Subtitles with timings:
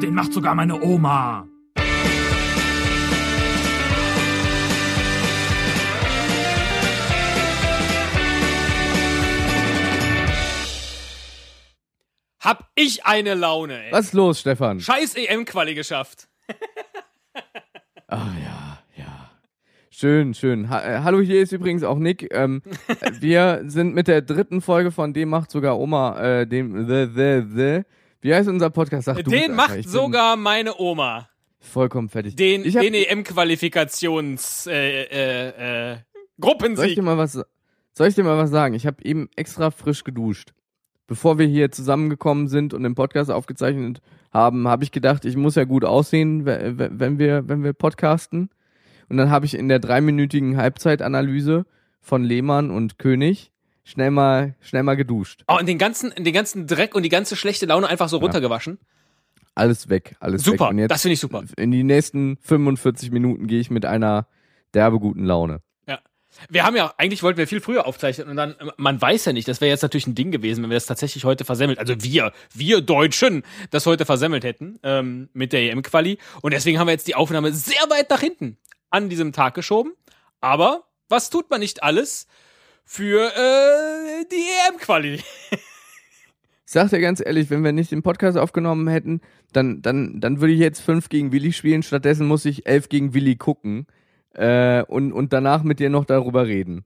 [0.00, 1.46] Den macht sogar meine Oma.
[12.40, 13.92] Hab ich eine Laune, ey.
[13.92, 14.80] Was ist los, Stefan?
[14.80, 16.28] Scheiß EM-Quali geschafft.
[18.08, 19.30] Ach ja, ja.
[19.90, 20.70] Schön, schön.
[20.70, 22.26] Ha äh, hallo, hier ist übrigens auch Nick.
[22.34, 22.62] Ähm,
[23.20, 27.42] wir sind mit der dritten Folge von Dem macht sogar Oma, äh, dem The, The,
[27.54, 27.99] The.
[28.20, 29.06] Wie heißt unser Podcast?
[29.06, 31.28] Sag du Den macht sogar meine Oma.
[31.58, 32.36] Vollkommen fertig.
[32.36, 35.96] Den, Ich hab- den EM-Qualifikations äh, äh, äh,
[36.40, 36.76] Gruppensieg.
[36.76, 37.32] Soll ich dir mal was,
[37.92, 38.74] soll ich dir mal was sagen?
[38.74, 40.52] Ich habe eben extra frisch geduscht.
[41.06, 44.00] Bevor wir hier zusammengekommen sind und den Podcast aufgezeichnet
[44.32, 47.72] haben, habe ich gedacht, ich muss ja gut aussehen, we- we- wenn wir, wenn wir
[47.72, 48.48] podcasten.
[49.08, 51.66] Und dann habe ich in der dreiminütigen Halbzeitanalyse
[52.00, 53.50] von Lehmann und König
[53.90, 55.42] schnell mal, schnell mal geduscht.
[55.48, 58.78] Oh, und den ganzen, den ganzen Dreck und die ganze schlechte Laune einfach so runtergewaschen.
[59.54, 60.78] Alles weg, alles Super, weg.
[60.78, 61.44] Jetzt das finde ich super.
[61.56, 64.26] in die nächsten 45 Minuten gehe ich mit einer
[64.74, 65.60] derbe guten Laune.
[65.88, 65.98] Ja.
[66.48, 69.48] Wir haben ja, eigentlich wollten wir viel früher aufzeichnen und dann, man weiß ja nicht,
[69.48, 72.32] das wäre jetzt natürlich ein Ding gewesen, wenn wir das tatsächlich heute versemmelt, also wir,
[72.54, 76.18] wir Deutschen, das heute versemmelt hätten, ähm, mit der EM-Quali.
[76.42, 78.56] Und deswegen haben wir jetzt die Aufnahme sehr weit nach hinten
[78.90, 79.92] an diesem Tag geschoben.
[80.40, 82.28] Aber was tut man nicht alles
[82.90, 85.14] für äh, die EM-Quali?
[85.14, 89.20] Ich sag dir ganz ehrlich, wenn wir nicht den Podcast aufgenommen hätten,
[89.52, 91.84] dann, dann, dann würde ich jetzt 5 gegen Willi spielen.
[91.84, 93.86] Stattdessen muss ich 11 gegen Willi gucken
[94.34, 96.84] äh, und, und danach mit dir noch darüber reden.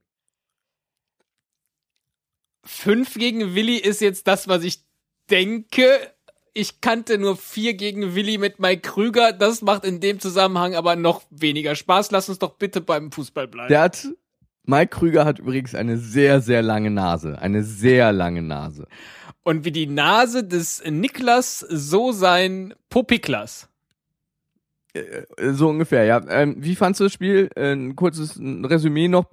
[2.63, 4.83] Fünf gegen Willi ist jetzt das, was ich
[5.31, 5.87] denke.
[6.53, 9.33] Ich kannte nur vier gegen Willi mit Mike Krüger.
[9.33, 12.11] Das macht in dem Zusammenhang aber noch weniger Spaß.
[12.11, 13.69] Lass uns doch bitte beim Fußball bleiben.
[13.69, 14.07] Der hat,
[14.65, 17.39] Mike Krüger hat übrigens eine sehr, sehr lange Nase.
[17.39, 18.87] Eine sehr lange Nase.
[19.43, 23.69] Und wie die Nase des Niklas, so sein Popiklas.
[24.93, 25.03] Äh,
[25.51, 26.21] So ungefähr, ja.
[26.29, 27.49] Ähm, wie fandst du das Spiel?
[27.55, 29.25] Äh, ein kurzes Resümee noch.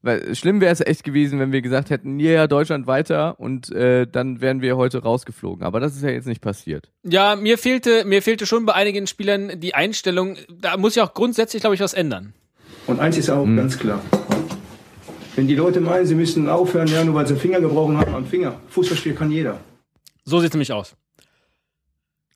[0.00, 3.72] Weil schlimm wäre es echt gewesen, wenn wir gesagt hätten, ja, ja, Deutschland weiter und
[3.72, 5.64] äh, dann wären wir heute rausgeflogen.
[5.64, 6.92] Aber das ist ja jetzt nicht passiert.
[7.02, 10.36] Ja, mir fehlte, mir fehlte schon bei einigen Spielern die Einstellung.
[10.48, 12.32] Da muss ich auch grundsätzlich, glaube ich, was ändern.
[12.86, 14.00] Und eins ist auch ganz klar.
[15.38, 18.12] Wenn die Leute meinen, sie müssen aufhören, ja, nur weil sie einen Finger gebrochen haben
[18.12, 18.56] am Finger.
[18.70, 19.60] Fußballspiel kann jeder.
[20.24, 20.96] So sieht's nämlich aus.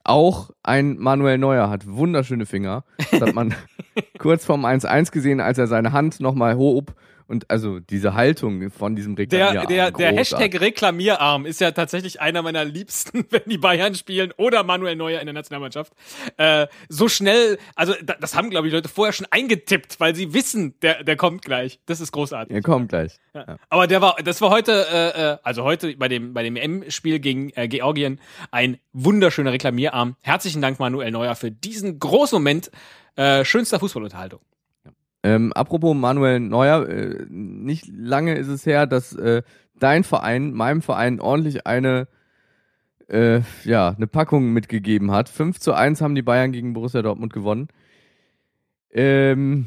[0.05, 2.85] Auch ein Manuel Neuer hat wunderschöne Finger.
[3.11, 3.57] Das hat man
[4.21, 6.95] kurz vorm 1-1 gesehen, als er seine Hand nochmal hob.
[7.33, 9.67] Und also diese Haltung von diesem Der, Reklamierarm.
[9.67, 10.19] der, der großartig.
[10.19, 15.19] Hashtag Reklamierarm ist ja tatsächlich einer meiner liebsten, wenn die Bayern spielen oder Manuel Neuer
[15.19, 15.95] in der Nationalmannschaft.
[16.37, 20.35] Äh, so schnell, also da, das haben, glaube ich, Leute vorher schon eingetippt, weil sie
[20.35, 21.81] wissen, der, der kommt gleich.
[21.87, 22.55] Das ist großartig.
[22.55, 23.17] Er kommt gleich.
[23.33, 23.57] Ja.
[23.71, 27.19] Aber der war, das war heute, äh, äh, also heute bei dem bei dem M-Spiel
[27.19, 28.21] gegen äh, Georgien
[28.51, 30.17] ein wunderschöner Reklamierarm.
[30.21, 32.71] Herzlichen Dank Manuel Neuer für diesen großen Moment
[33.17, 34.41] äh, schönster Fußballunterhaltung.
[35.23, 39.43] Ähm, apropos Manuel Neuer, äh, nicht lange ist es her, dass äh,
[39.79, 42.09] dein Verein, meinem Verein ordentlich eine
[43.09, 45.29] äh, ja, eine Packung mitgegeben hat.
[45.29, 47.69] 5 zu 1 haben die Bayern gegen Borussia Dortmund gewonnen.
[48.91, 49.67] Ähm,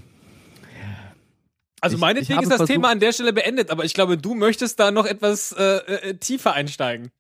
[1.82, 4.80] Also meinetwegen ist das versucht- Thema an der Stelle beendet, aber ich glaube, du möchtest
[4.80, 5.78] da noch etwas äh,
[6.10, 7.12] äh, tiefer einsteigen.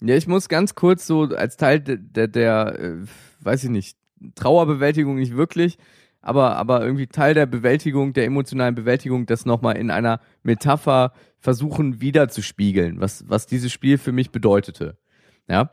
[0.00, 2.96] Ja, ich muss ganz kurz so als Teil der, der, der äh,
[3.40, 3.96] weiß ich nicht,
[4.34, 5.78] Trauerbewältigung nicht wirklich,
[6.22, 12.00] aber, aber irgendwie Teil der Bewältigung, der emotionalen Bewältigung, das nochmal in einer Metapher versuchen
[12.00, 14.96] wiederzuspiegeln, was, was dieses Spiel für mich bedeutete.
[15.48, 15.70] Ja.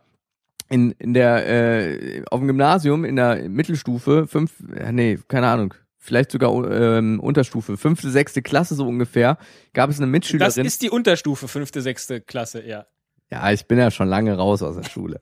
[0.68, 5.74] In, in der, äh, auf dem Gymnasium, in der Mittelstufe, fünf, äh, nee, keine Ahnung,
[5.98, 9.38] vielleicht sogar ähm, Unterstufe, fünfte, sechste Klasse so ungefähr,
[9.74, 10.66] gab es eine Das Mitschülerin.
[10.66, 12.86] ist die Unterstufe, fünfte, sechste Klasse, ja.
[13.31, 15.22] Ja, ich bin ja schon lange raus aus der Schule.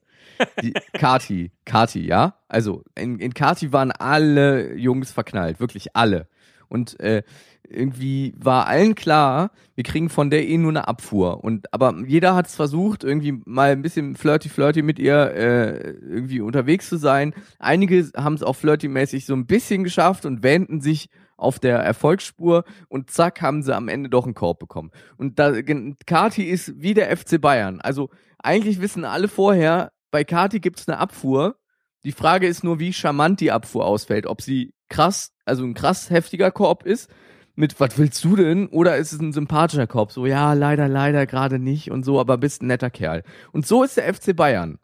[0.61, 2.35] Die Kati, Kati, ja?
[2.47, 6.27] Also in, in Kati waren alle Jungs verknallt, wirklich alle.
[6.69, 7.23] Und äh,
[7.69, 11.43] irgendwie war allen klar, wir kriegen von der eh nur eine Abfuhr.
[11.43, 15.89] Und aber jeder hat es versucht, irgendwie mal ein bisschen flirty flirty mit ihr äh,
[15.91, 17.33] irgendwie unterwegs zu sein.
[17.59, 22.63] Einige haben es auch flirty-mäßig so ein bisschen geschafft und wähnten sich auf der Erfolgsspur
[22.89, 24.91] und zack haben sie am Ende doch einen Korb bekommen.
[25.17, 25.53] Und da
[26.05, 27.79] Kati ist wie der FC Bayern.
[27.79, 28.09] Also
[28.39, 31.57] eigentlich wissen alle vorher, bei Kati gibt's eine Abfuhr.
[32.03, 34.25] Die Frage ist nur, wie charmant die Abfuhr ausfällt.
[34.25, 37.09] Ob sie krass, also ein krass heftiger Korb ist,
[37.55, 38.67] mit was willst du denn?
[38.67, 40.11] Oder ist es ein sympathischer Korb?
[40.11, 43.23] So, ja, leider, leider gerade nicht und so, aber bist ein netter Kerl.
[43.51, 44.77] Und so ist der FC Bayern.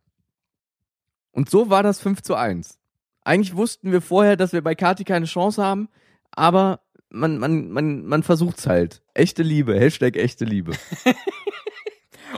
[1.31, 2.80] Und so war das 5 zu 1.
[3.22, 5.88] Eigentlich wussten wir vorher, dass wir bei Kati keine Chance haben,
[6.31, 9.02] aber man, man, man, man versucht's halt.
[9.14, 10.74] Echte Liebe, Hashtag echte Liebe.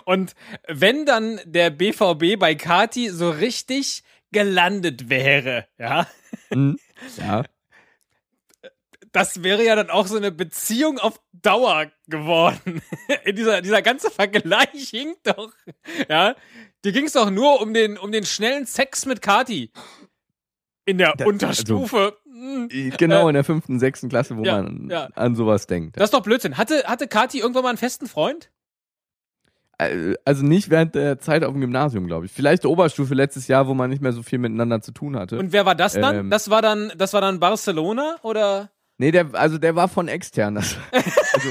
[0.03, 0.33] Und
[0.67, 6.07] wenn dann der BVB bei Kati so richtig gelandet wäre, ja,
[6.49, 6.77] Hm?
[7.17, 7.43] Ja.
[9.11, 12.81] das wäre ja dann auch so eine Beziehung auf Dauer geworden.
[13.27, 15.53] dieser, dieser ganze Vergleich hinkt doch.
[16.09, 16.35] Ja,
[16.83, 19.71] dir ging es doch nur um den, um den schnellen Sex mit Kati.
[20.87, 22.17] In der Da- Unterstufe.
[22.25, 22.69] Hm.
[22.97, 25.05] Genau, in der fünften, sechsten Klasse, wo Ja, man ja.
[25.15, 25.95] an sowas denkt.
[25.97, 26.57] Das ist doch Blödsinn.
[26.57, 28.51] Hatte, hatte Kati irgendwann mal einen festen Freund?
[29.77, 32.31] Äh, Also nicht während der Zeit auf dem Gymnasium, glaube ich.
[32.31, 35.37] Vielleicht Oberstufe letztes Jahr, wo man nicht mehr so viel miteinander zu tun hatte.
[35.37, 36.15] Und wer war das dann?
[36.15, 36.29] Ähm.
[36.29, 38.69] das war dann, das war dann Barcelona oder?
[38.97, 40.55] nee, der, also der war von extern.
[40.55, 40.77] Das,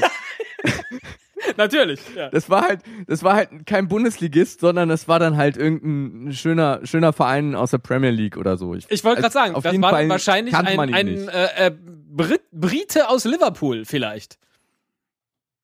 [1.57, 2.01] Natürlich.
[2.15, 2.29] Ja.
[2.29, 6.81] das war halt, das war halt kein Bundesligist, sondern das war dann halt irgendein schöner,
[6.83, 8.73] schöner Verein aus der Premier League oder so.
[8.73, 12.41] Ich wollte gerade sagen, auf das jeden war Fall wahrscheinlich ein, ein äh, äh, Brit
[12.51, 14.37] Brite aus Liverpool vielleicht.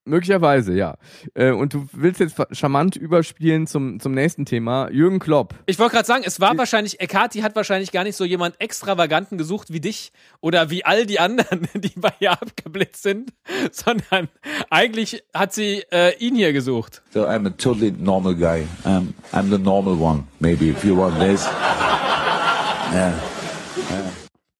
[0.04, 0.96] Möglicherweise, ja.
[1.34, 4.90] Äh, Und du willst jetzt charmant überspielen zum, zum nächsten Thema.
[4.90, 5.54] Jürgen Klopp.
[5.66, 8.60] Ich wollte gerade sagen, es war wahrscheinlich, äh, Kati hat wahrscheinlich gar nicht so jemand
[8.60, 13.32] Extravaganten gesucht wie dich oder wie all die anderen, die bei ihr abgeblitzt sind,
[13.70, 14.28] sondern
[14.70, 17.02] eigentlich hat sie äh, ihn hier gesucht.
[17.10, 18.66] So I'm a totally normal guy.
[18.84, 21.48] Um, I'm the normal one, maybe, if you want this.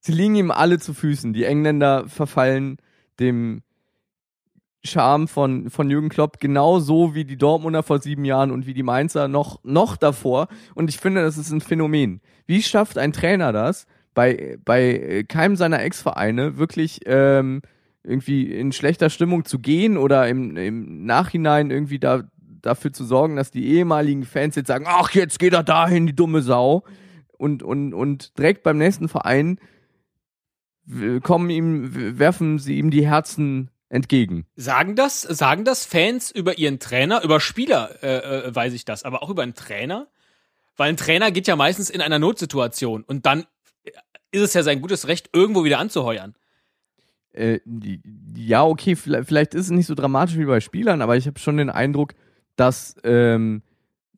[0.00, 1.32] Sie liegen ihm alle zu Füßen.
[1.32, 2.78] Die Engländer verfallen
[3.20, 3.62] dem
[4.84, 8.82] Charme von, von Jürgen Klopp genauso wie die Dortmunder vor sieben Jahren und wie die
[8.82, 10.48] Mainzer noch, noch davor.
[10.74, 12.20] Und ich finde, das ist ein Phänomen.
[12.46, 17.62] Wie schafft ein Trainer das, bei, bei äh, keinem seiner Ex-Vereine wirklich ähm,
[18.02, 23.36] irgendwie in schlechter Stimmung zu gehen oder im, im Nachhinein irgendwie da, dafür zu sorgen,
[23.36, 26.82] dass die ehemaligen Fans jetzt sagen, ach, jetzt geht er dahin, die dumme Sau.
[27.38, 29.58] Und, und, und direkt beim nächsten Verein
[31.22, 34.46] kommen ihm, werfen sie ihm die Herzen entgegen.
[34.56, 39.04] Sagen das, sagen das Fans über ihren Trainer, über Spieler äh, äh, weiß ich das,
[39.04, 40.08] aber auch über einen Trainer?
[40.76, 43.44] Weil ein Trainer geht ja meistens in einer Notsituation und dann
[44.30, 46.34] ist es ja sein gutes Recht, irgendwo wieder anzuheuern.
[47.32, 47.60] Äh,
[48.34, 51.38] ja, okay, vielleicht, vielleicht ist es nicht so dramatisch wie bei Spielern, aber ich habe
[51.38, 52.14] schon den Eindruck,
[52.56, 53.62] dass ähm,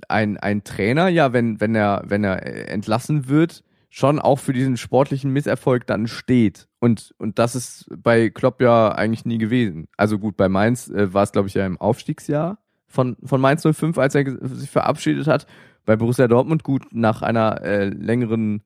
[0.08, 4.52] ein, ein Trainer, ja, wenn, wenn er, wenn er äh, entlassen wird, schon auch für
[4.52, 6.68] diesen sportlichen Misserfolg dann steht.
[6.84, 9.88] Und, und das ist bei Klopp ja eigentlich nie gewesen.
[9.96, 12.58] Also gut, bei Mainz äh, war es, glaube ich, ja im Aufstiegsjahr
[12.88, 15.46] von, von Mainz 05, als er sich verabschiedet hat.
[15.86, 18.62] Bei Borussia Dortmund gut nach einer äh, längeren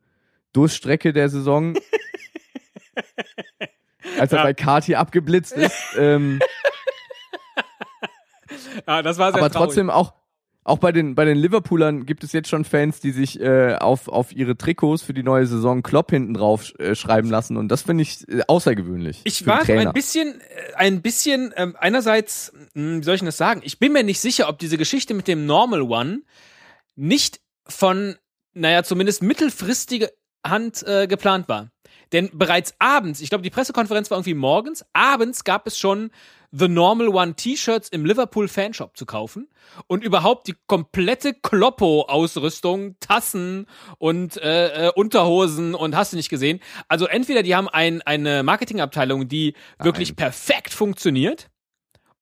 [0.53, 1.75] Durststrecke der Saison.
[4.19, 4.43] als er Ja.
[4.43, 5.81] bei Kati abgeblitzt ist.
[5.97, 6.41] ähm,
[8.87, 9.69] Ja, das war sehr aber traurig.
[9.69, 10.15] trotzdem auch,
[10.69, 14.09] auch bei den, bei den Liverpoolern gibt es jetzt schon Fans, die sich äh, auf,
[14.09, 17.57] auf ihre Trikots für die neue Saison Klopp hinten drauf äh, schreiben lassen.
[17.57, 19.23] Und das finde ich äh, außergewöhnlich.
[19.25, 23.37] Ich war ein bisschen, äh, ein bisschen, ähm, einerseits, mh, wie soll ich denn das
[23.37, 23.63] sagen?
[23.65, 26.23] Ich bin mir nicht sicher, ob diese Geschichte mit dem Normal One
[26.97, 28.17] nicht von,
[28.55, 30.13] naja, zumindest mittelfristige
[30.47, 31.71] Hand äh, geplant war.
[32.13, 36.11] Denn bereits abends, ich glaube, die Pressekonferenz war irgendwie morgens, abends gab es schon
[36.51, 39.49] The Normal One T-Shirts im Liverpool Fanshop zu kaufen
[39.87, 43.67] und überhaupt die komplette Kloppo-Ausrüstung, Tassen
[43.99, 46.61] und äh, äh, Unterhosen und hast du nicht gesehen.
[46.89, 51.51] Also entweder die haben ein, eine Marketingabteilung, die wirklich perfekt funktioniert,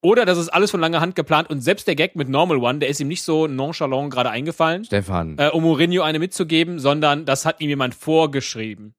[0.02, 2.78] oder das ist alles von langer Hand geplant und selbst der Gag mit Normal One,
[2.78, 7.24] der ist ihm nicht so nonchalant gerade eingefallen, Stefan, äh, um Mourinho eine mitzugeben, sondern
[7.24, 8.94] das hat ihm jemand vorgeschrieben.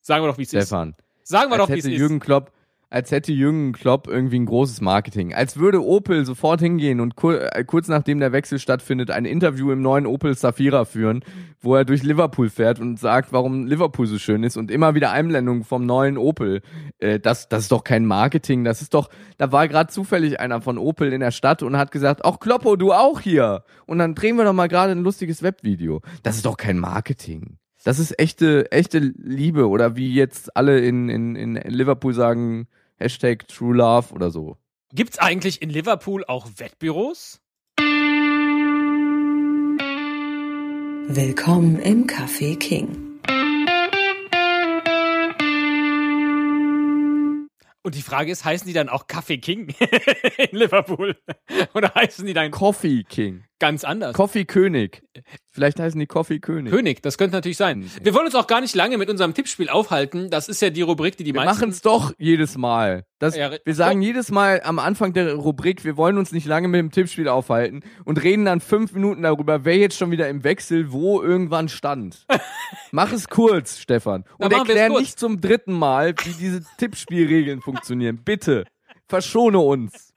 [0.00, 0.68] Sagen wir doch, wie es ist.
[0.68, 0.94] Stefan.
[1.24, 1.98] Sagen wir Als doch, wie es ist.
[1.98, 2.52] Jürgen Klopp,
[2.96, 5.34] als hätte Jürgen Klopp irgendwie ein großes Marketing.
[5.34, 9.70] Als würde Opel sofort hingehen und kur äh, kurz nachdem der Wechsel stattfindet, ein Interview
[9.70, 11.22] im neuen Opel Safira führen,
[11.60, 15.10] wo er durch Liverpool fährt und sagt, warum Liverpool so schön ist und immer wieder
[15.10, 16.62] Einblendungen vom neuen Opel.
[16.98, 20.62] Äh, das, das ist doch kein Marketing, das ist doch, da war gerade zufällig einer
[20.62, 23.62] von Opel in der Stadt und hat gesagt, ach Kloppo, du auch hier.
[23.84, 26.00] Und dann drehen wir doch mal gerade ein lustiges Webvideo.
[26.22, 27.58] Das ist doch kein Marketing.
[27.84, 33.46] Das ist echte, echte Liebe oder wie jetzt alle in, in, in Liverpool sagen, Hashtag
[33.48, 34.56] True Love oder so.
[34.92, 37.42] Gibt's eigentlich in Liverpool auch Wettbüros?
[41.08, 43.20] Willkommen im Café King.
[47.82, 49.68] Und die Frage ist, heißen die dann auch Kaffee King
[50.38, 51.16] in Liverpool?
[51.74, 53.44] Oder heißen die dann Coffee King.
[53.58, 54.14] Ganz anders?
[54.14, 55.02] Coffee König.
[55.50, 56.72] Vielleicht heißen die Coffee König.
[56.72, 57.90] König, das könnte natürlich sein.
[58.02, 60.30] Wir wollen uns auch gar nicht lange mit unserem Tippspiel aufhalten.
[60.30, 61.60] Das ist ja die Rubrik, die die Wir meisten...
[61.60, 63.04] machen es doch jedes Mal.
[63.18, 66.68] Das, Ja, wir sagen jedes Mal am Anfang der Rubrik, wir wollen uns nicht lange
[66.68, 70.44] mit dem Tippspiel aufhalten und reden dann fünf Minuten darüber, wer jetzt schon wieder im
[70.44, 72.26] Wechsel wo irgendwann stand.
[72.90, 74.24] Mach es kurz, Stefan.
[74.38, 78.20] Und erklär nicht zum dritten Mal, wie diese Tippspielregeln funktionieren.
[78.24, 78.64] Bitte.
[79.08, 80.12] Verschone uns.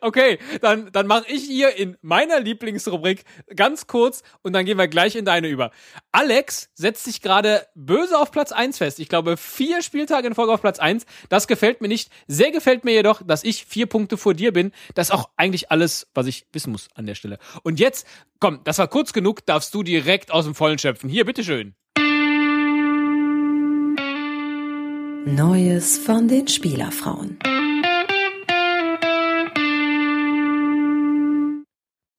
[0.00, 4.88] Okay, dann, dann mache ich hier in meiner Lieblingsrubrik ganz kurz und dann gehen wir
[4.88, 5.70] gleich in deine über.
[6.12, 9.00] Alex setzt sich gerade böse auf Platz 1 fest.
[9.00, 11.06] Ich glaube, vier Spieltage in Folge auf Platz 1.
[11.28, 12.10] Das gefällt mir nicht.
[12.26, 14.72] Sehr gefällt mir jedoch, dass ich vier Punkte vor dir bin.
[14.94, 17.38] Das ist auch eigentlich alles, was ich wissen muss an der Stelle.
[17.62, 18.06] Und jetzt,
[18.40, 21.08] komm, das war kurz genug, darfst du direkt aus dem Vollen schöpfen.
[21.08, 21.74] Hier, bitteschön.
[25.26, 27.38] Neues von den Spielerfrauen.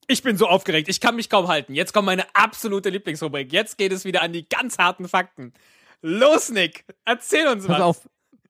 [0.08, 1.74] Ich bin so aufgeregt, ich kann mich kaum halten.
[1.74, 3.52] Jetzt kommt meine absolute Lieblingsrubrik.
[3.52, 5.54] Jetzt geht es wieder an die ganz harten Fakten.
[6.02, 7.82] Los, Nick, erzähl uns Pass was.
[7.82, 8.10] auf,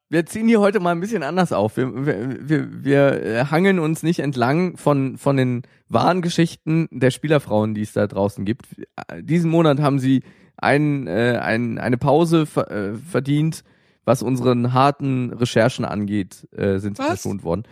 [0.09, 1.77] wir ziehen hier heute mal ein bisschen anders auf.
[1.77, 7.11] Wir, wir, wir, wir äh, hangeln uns nicht entlang von, von den wahren Geschichten der
[7.11, 8.65] Spielerfrauen, die es da draußen gibt.
[9.07, 10.23] Äh, Diesen Monat haben sie
[10.57, 13.63] ein, äh, ein, eine Pause ver, äh, verdient,
[14.03, 17.63] was unseren harten Recherchen angeht, äh, sind sie verschont worden.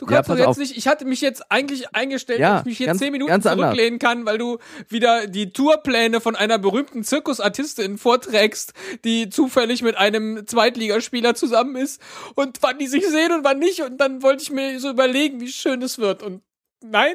[0.00, 0.56] Du Ja, kannst doch jetzt auf.
[0.56, 3.28] nicht, ich hatte mich jetzt eigentlich eingestellt, Ja, dass ich mich hier ganz- zehn Minuten
[3.28, 3.66] ganz anders.
[3.68, 4.56] zurücklehnen kann, weil du
[4.88, 8.72] wieder die Tourpläne von einer berühmten Zirkusartistin vorträgst,
[9.04, 12.00] die zufällig mit einem Zweitligaspieler zusammen ist
[12.34, 15.38] und wann die sich sehen und wann nicht und dann wollte ich mir so überlegen,
[15.40, 16.40] wie schön es wird und
[16.82, 17.14] nein?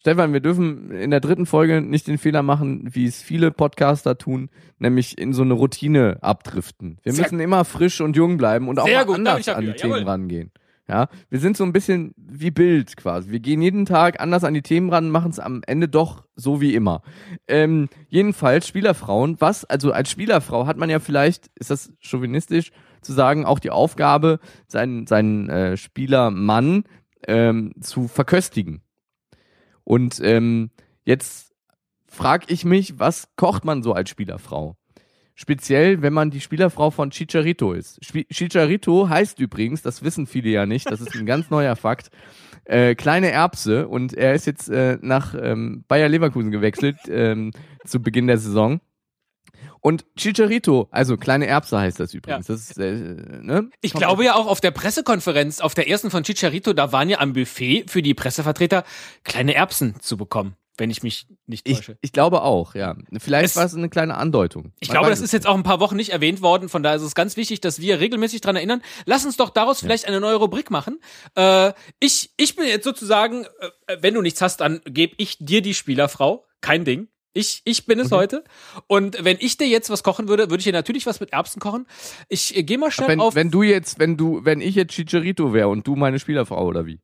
[0.00, 4.18] Stefan, wir dürfen in der dritten Folge nicht den Fehler machen, wie es viele Podcaster
[4.18, 6.98] tun, nämlich in so eine Routine abdriften.
[7.02, 9.72] Wir Sehr- müssen immer frisch und jung bleiben und auch mal gut, anders an die
[9.72, 10.06] Themen jawohl.
[10.06, 10.52] rangehen.
[10.86, 13.30] Ja, wir sind so ein bisschen wie Bild quasi.
[13.30, 16.60] Wir gehen jeden Tag anders an die Themen ran, machen es am Ende doch so
[16.60, 17.00] wie immer.
[17.48, 23.14] Ähm, jedenfalls Spielerfrauen, was, also als Spielerfrau hat man ja vielleicht, ist das chauvinistisch zu
[23.14, 26.84] sagen, auch die Aufgabe, seinen, seinen äh, Spielermann
[27.26, 28.82] ähm, zu verköstigen.
[29.84, 30.70] Und ähm,
[31.06, 31.54] jetzt
[32.06, 34.76] frag ich mich, was kocht man so als Spielerfrau?
[35.36, 38.04] Speziell, wenn man die Spielerfrau von Chicharito ist.
[38.04, 42.10] Spi Chicharito heißt übrigens, das wissen viele ja nicht, das ist ein ganz neuer Fakt,
[42.64, 47.50] äh, kleine Erbse und er ist jetzt äh, nach ähm, Bayer Leverkusen gewechselt ähm,
[47.84, 48.80] zu Beginn der Saison.
[49.80, 52.46] Und Chicharito, also kleine Erbse heißt das übrigens.
[52.46, 52.92] Das ist, äh,
[53.42, 53.68] ne?
[53.82, 57.10] Ich Kommt glaube ja auch auf der Pressekonferenz, auf der ersten von Chicharito, da waren
[57.10, 58.84] ja am Buffet für die Pressevertreter
[59.24, 61.98] kleine Erbsen zu bekommen, wenn ich mich nicht Ich, täusche.
[62.00, 62.96] ich glaube auch, ja.
[63.18, 64.72] Vielleicht Es- war es eine kleine Andeutung.
[64.80, 66.96] Ich Man glaube, das ist jetzt auch ein paar Wochen nicht erwähnt worden, von daher
[66.96, 68.82] ist es ganz wichtig, dass wir regelmäßig dran erinnern.
[69.06, 71.00] Lass uns doch daraus vielleicht eine neue Rubrik machen.
[71.36, 73.44] Äh, ich, ich bin jetzt sozusagen,
[73.86, 76.44] äh, wenn du nichts hast, dann gebe ich dir die Spielerfrau.
[76.60, 77.08] Kein Ding.
[77.36, 78.44] Ich, ich bin es heute.
[78.86, 81.60] Und wenn ich dir jetzt was kochen würde, würde ich dir natürlich was mit Erbsen
[81.60, 81.86] kochen.
[82.28, 83.34] Ich äh, gehe mal schnell Wenn, auf.
[83.34, 86.86] wenn du jetzt, wenn du, wenn ich jetzt Chicharito wäre und du meine Spielerfrau oder
[86.86, 87.00] wie?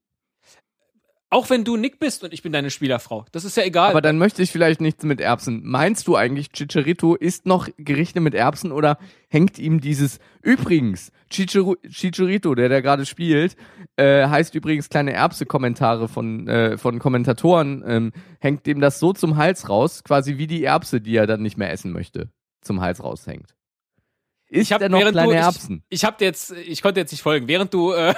[1.31, 3.25] Auch wenn du Nick bist und ich bin deine Spielerfrau.
[3.31, 3.91] Das ist ja egal.
[3.91, 5.61] Aber dann möchte ich vielleicht nichts mit Erbsen.
[5.65, 11.77] Meinst du eigentlich, Chicharito isst noch Gerichte mit Erbsen oder hängt ihm dieses übrigens Chicharu,
[11.89, 13.57] Chicharito, der da gerade spielt,
[13.97, 19.37] äh, heißt übrigens kleine Erbse-Kommentare von äh, von Kommentatoren, ähm, hängt dem das so zum
[19.37, 23.05] Hals raus, quasi wie die Erbse, die er dann nicht mehr essen möchte, zum Hals
[23.05, 23.55] raushängt.
[24.53, 25.85] Ich hab, noch kleine du, Erbsen?
[25.89, 27.47] Ich, ich habe jetzt, ich konnte jetzt nicht folgen.
[27.47, 28.15] Während du äh,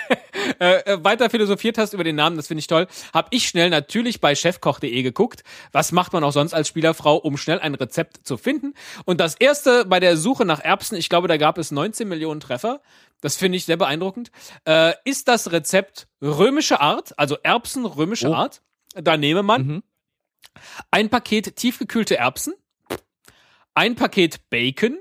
[0.58, 3.68] äh, äh, weiter philosophiert hast über den Namen, das finde ich toll, habe ich schnell
[3.68, 5.42] natürlich bei chefkoch.de geguckt.
[5.72, 8.72] Was macht man auch sonst als Spielerfrau, um schnell ein Rezept zu finden?
[9.04, 12.40] Und das erste bei der Suche nach Erbsen, ich glaube, da gab es 19 Millionen
[12.40, 12.80] Treffer.
[13.20, 14.30] Das finde ich sehr beeindruckend.
[14.66, 18.34] Äh, ist das Rezept römische Art, also Erbsen römische Oh.
[18.34, 18.62] Art?
[18.94, 19.82] Da nehme man Mhm.
[20.90, 22.54] ein Paket tiefgekühlte Erbsen,
[23.74, 24.96] ein Paket Bacon.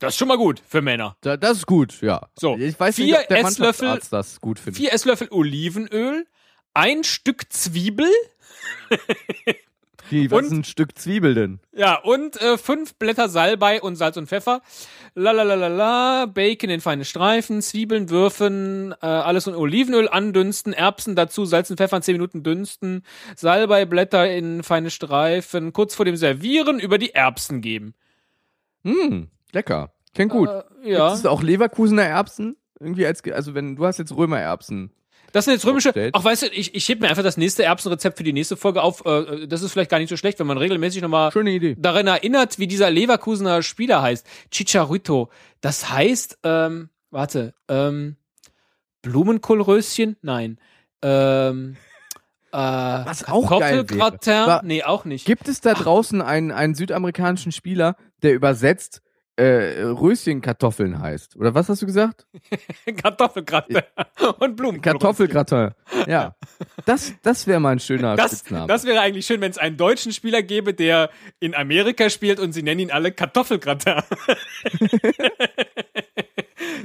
[0.00, 1.16] Das ist schon mal gut für Männer.
[1.20, 2.28] Da, das ist gut, ja.
[2.38, 4.78] So, ich weiß vier nicht, ob der Esslöffel- das gut findet.
[4.80, 6.26] Vier Esslöffel Olivenöl,
[6.74, 8.08] ein Stück Zwiebel,
[10.10, 11.60] Die, was und- ist ein Stück Zwiebel denn?
[11.72, 14.60] ja, und äh, fünf Blätter Salbei und Salz und Pfeffer.
[15.14, 21.70] Lalalala, Bacon in feine Streifen, Zwiebeln würfen, äh, alles in Olivenöl andünsten, Erbsen dazu, Salz
[21.70, 23.04] und Pfeffer in 10 Minuten dünsten,
[23.36, 27.94] Salbeiblätter in feine Streifen, kurz vor dem Servieren über die Erbsen geben.
[28.84, 29.92] Hm, lecker.
[30.14, 30.48] Klingt gut.
[30.48, 31.12] Äh, ja.
[31.12, 32.56] Es auch Leverkusener Erbsen?
[32.80, 34.90] Irgendwie als, also wenn, du hast jetzt Römererbsen.
[35.32, 35.92] Das sind jetzt römische.
[36.12, 38.82] Auch weißt du, ich, ich heb mir einfach das nächste Erbsenrezept für die nächste Folge
[38.82, 39.04] auf.
[39.06, 41.30] Äh, das ist vielleicht gar nicht so schlecht, wenn man regelmäßig nochmal
[41.78, 44.26] daran erinnert, wie dieser Leverkusener Spieler heißt.
[44.50, 45.30] Chicharito.
[45.60, 48.16] Das heißt, ähm, warte, ähm,
[49.02, 50.16] Blumenkohlröschen?
[50.22, 50.58] Nein.
[51.02, 51.76] Ähm,
[52.52, 53.50] äh, Was auch.
[54.46, 55.26] War- Nee, auch nicht.
[55.26, 59.02] Gibt es da draußen einen, einen südamerikanischen Spieler, der übersetzt
[59.40, 61.36] äh, Röschenkartoffeln heißt?
[61.36, 62.26] Oder was hast du gesagt?
[63.02, 63.80] Kartoffelgratin
[64.38, 64.82] und Blumenkohlröschen.
[64.82, 65.70] Kartoffelgratin.
[66.06, 66.34] Ja.
[66.86, 68.66] Das, das wäre mal ein schöner Das, Spitzname.
[68.66, 72.52] das wäre eigentlich schön, wenn es einen deutschen Spieler gäbe, der in Amerika spielt und
[72.52, 74.02] sie nennen ihn alle Kartoffelgratin.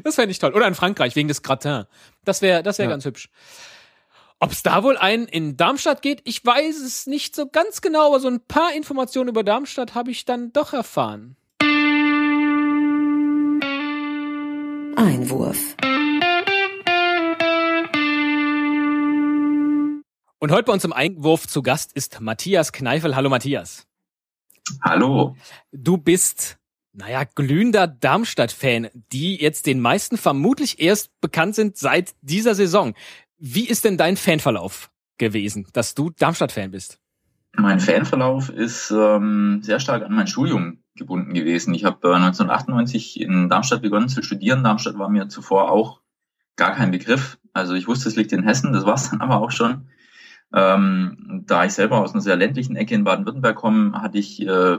[0.04, 0.54] das fände ich toll.
[0.54, 1.86] Oder in Frankreich, wegen des Gratin.
[2.24, 2.92] Das wäre das wär Ja.
[2.92, 3.30] ganz hübsch.
[4.40, 8.08] Ob es da wohl einen in Darmstadt geht, ich weiß es nicht so ganz genau,
[8.08, 11.38] aber so ein paar Informationen über Darmstadt habe ich dann doch erfahren.
[14.96, 15.76] Einwurf.
[20.40, 23.16] Und heute bei uns im Einwurf zu Gast ist Matthias Kneifel.
[23.16, 23.86] Hallo Matthias.
[24.82, 25.36] Hallo.
[25.72, 26.58] Du bist,
[26.94, 32.94] naja, glühender Darmstadt-Fan, die jetzt den meisten vermutlich erst bekannt sind seit dieser Saison.
[33.38, 37.00] Wie ist denn dein Fanverlauf gewesen, dass du Darmstadt-Fan bist?
[37.58, 41.74] Mein Fanverlauf ist ähm, sehr stark an mein Studium gebunden gewesen.
[41.74, 44.64] Ich habe äh, 1998 in Darmstadt begonnen zu studieren.
[44.64, 46.02] Darmstadt war mir zuvor auch
[46.56, 47.38] gar kein Begriff.
[47.54, 49.88] Also ich wusste, es liegt in Hessen, das war es dann aber auch schon.
[50.54, 54.78] Ähm, da ich selber aus einer sehr ländlichen Ecke in Baden-Württemberg komme, hatte ich äh,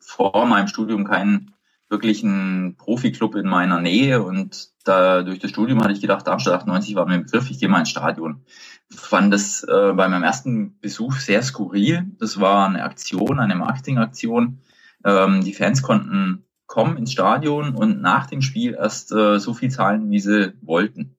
[0.00, 1.54] vor meinem Studium keinen
[1.88, 6.94] wirklichen Profiklub in meiner Nähe und da durch das Studium hatte ich gedacht, Darmstadt 98
[6.94, 8.42] war mir ein Begriff, ich gehe mal ins Stadion.
[8.90, 12.04] Fand das äh, bei meinem ersten Besuch sehr skurril.
[12.18, 14.60] Das war eine Aktion, eine Marketingaktion.
[15.04, 19.70] Ähm, die Fans konnten kommen ins Stadion und nach dem Spiel erst äh, so viel
[19.70, 21.16] zahlen, wie sie wollten.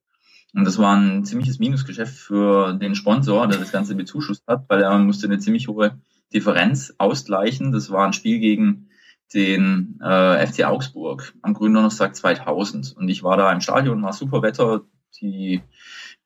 [0.53, 4.81] Und das war ein ziemliches Minusgeschäft für den Sponsor, der das Ganze bezuschusst hat, weil
[4.81, 5.99] er musste eine ziemlich hohe
[6.33, 7.71] Differenz ausgleichen.
[7.71, 8.89] Das war ein Spiel gegen
[9.33, 12.95] den äh, FC Augsburg am grünen Donnerstag 2000.
[12.95, 14.81] Und ich war da im Stadion, war super Wetter.
[15.21, 15.61] Die,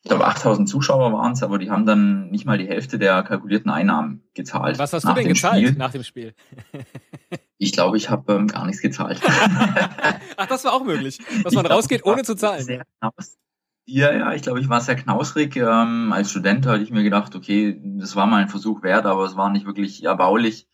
[0.01, 3.23] ich glaube, 8000 Zuschauer waren es, aber die haben dann nicht mal die Hälfte der
[3.23, 4.79] kalkulierten Einnahmen gezahlt.
[4.79, 5.77] Was hast du denn gezahlt Spiel.
[5.77, 6.33] nach dem Spiel?
[7.61, 9.21] Ich glaube, ich habe ähm, gar nichts gezahlt.
[10.37, 12.63] Ach, das war auch möglich, dass man Ich rausgeht, glaub, ohne zu zahlen.
[12.63, 13.37] Sehr knaus.
[13.85, 15.57] Ja, ja, ich glaube, ich war sehr knausrig.
[15.57, 19.25] Ähm, als Student hatte ich mir gedacht, okay, das war mal ein Versuch wert, aber
[19.25, 20.67] es war nicht wirklich erbaulich.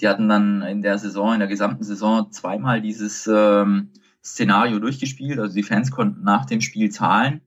[0.00, 3.92] Die hatten dann in der Saison, in der gesamten Saison zweimal dieses ähm,
[4.24, 5.38] Szenario durchgespielt.
[5.38, 7.42] Also die Fans konnten nach dem Spiel zahlen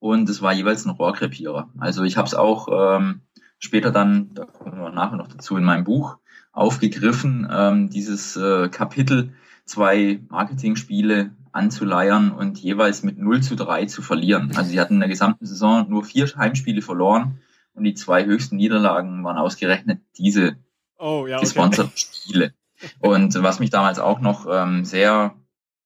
[0.00, 1.70] und es war jeweils ein Rohrkrepierer.
[1.78, 3.22] Also ich habe es auch ähm,
[3.58, 6.18] später dann, da kommen wir nachher noch dazu, in meinem Buch
[6.54, 14.02] aufgegriffen, ähm, dieses äh, Kapitel, zwei Marketingspiele anzuleiern und jeweils mit 0 zu 3 zu
[14.02, 14.52] verlieren.
[14.56, 17.40] Also sie hatten in der gesamten Saison nur vier Heimspiele verloren
[17.74, 20.56] und die zwei höchsten Niederlagen waren ausgerechnet diese
[20.98, 21.44] Oh, ja, okay.
[21.44, 22.54] gesponserten Spiele.
[22.98, 25.34] Und was mich damals auch noch ähm, sehr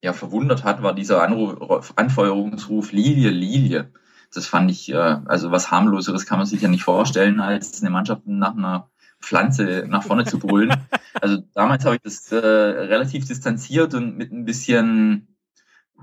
[0.02, 3.90] ja, verwundert hat, war dieser Anruf, Anfeuerungsruf Lilie, Lilie.
[4.32, 7.90] Das fand ich, äh, also was harmloseres kann man sich ja nicht vorstellen, als eine
[7.90, 10.72] Mannschaft nach einer Pflanze nach vorne zu brüllen.
[11.20, 15.36] Also damals habe ich das äh, relativ distanziert und mit ein bisschen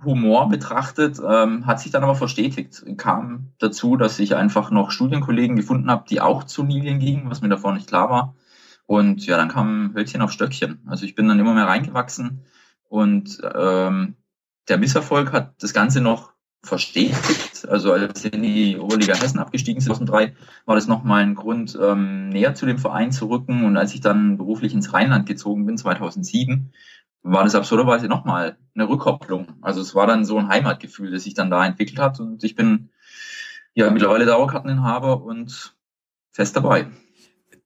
[0.04, 2.84] Humor betrachtet, ähm, hat sich dann aber verstetigt.
[2.98, 7.42] Kam dazu, dass ich einfach noch Studienkollegen gefunden habe, die auch zu Lilien gingen, was
[7.42, 8.36] mir davor nicht klar war.
[8.88, 10.82] Und ja, dann kam Hölzchen auf Stöckchen.
[10.86, 12.46] Also ich bin dann immer mehr reingewachsen
[12.90, 14.16] und ähm,
[14.68, 16.34] der Misserfolg hat das Ganze noch
[16.66, 17.68] verstetigt.
[17.68, 21.78] Also als wir in die Oberliga Hessen abgestiegen sind 2003, war das nochmal ein Grund,
[21.82, 23.66] ähm, näher zu dem Verein zu rücken.
[23.66, 26.72] Und als ich dann beruflich ins Rheinland gezogen bin, 2007,
[27.24, 29.48] war das absurderweise nochmal eine Rückkopplung.
[29.62, 32.20] Also es war dann so ein Heimatgefühl, das sich dann da entwickelt hat.
[32.20, 32.90] Und ich bin
[33.74, 35.76] ja mittlerweile Dauerkarteninhaber und
[36.32, 36.88] fest dabei.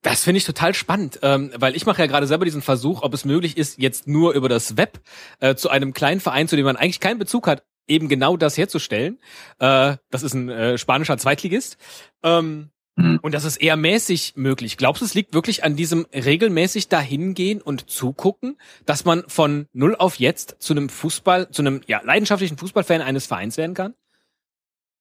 [0.02, 3.14] Das finde ich total spannend, ähm, weil ich mache ja gerade selber diesen Versuch, ob
[3.14, 5.02] es möglich ist, jetzt nur über das Web
[5.42, 8.58] äh, zu einem kleinen Verein, zu dem man eigentlich keinen Bezug hat, eben genau das
[8.58, 9.20] herzustellen.
[9.60, 11.78] Äh, das ist ein äh, spanischer Zweitligist.
[12.24, 13.20] Ähm, Mhm.
[13.22, 14.76] und das ist eher mäßig möglich.
[14.76, 19.96] Glaubst du, es liegt wirklich an diesem regelmäßig dahingehen und zugucken, dass man von null
[19.96, 23.94] auf jetzt zu einem Fußball, zu einem ja, leidenschaftlichen Fußballfan eines Vereins werden kann?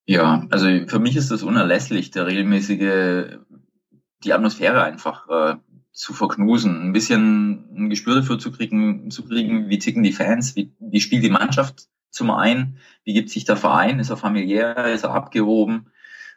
[0.06, 3.38] Ja, also für mich ist das unerlässlich, der regelmäßige,
[4.22, 5.56] die Atmosphäre einfach äh,
[5.90, 10.54] zu verknusen, ein bisschen ein Gespür dafür zu kriegen, zu kriegen, wie ticken die Fans,
[10.54, 14.86] wie, wie spielt die Mannschaft zum einen, wie gibt sich der Verein, ist er familiär,
[14.86, 15.86] ist er abgehoben.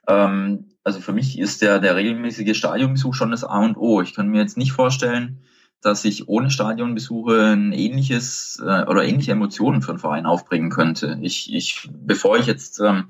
[0.08, 4.02] Ähm, also für mich ist der, der regelmäßige Stadionbesuch schon das A und O.
[4.02, 5.42] Ich kann mir jetzt nicht vorstellen,
[5.82, 11.18] dass ich ohne Stadionbesuche ein ähnliches äh, oder ähnliche Emotionen für einen Verein aufbringen könnte.
[11.22, 13.06] Ich, ich bevor ich jetzt ähm,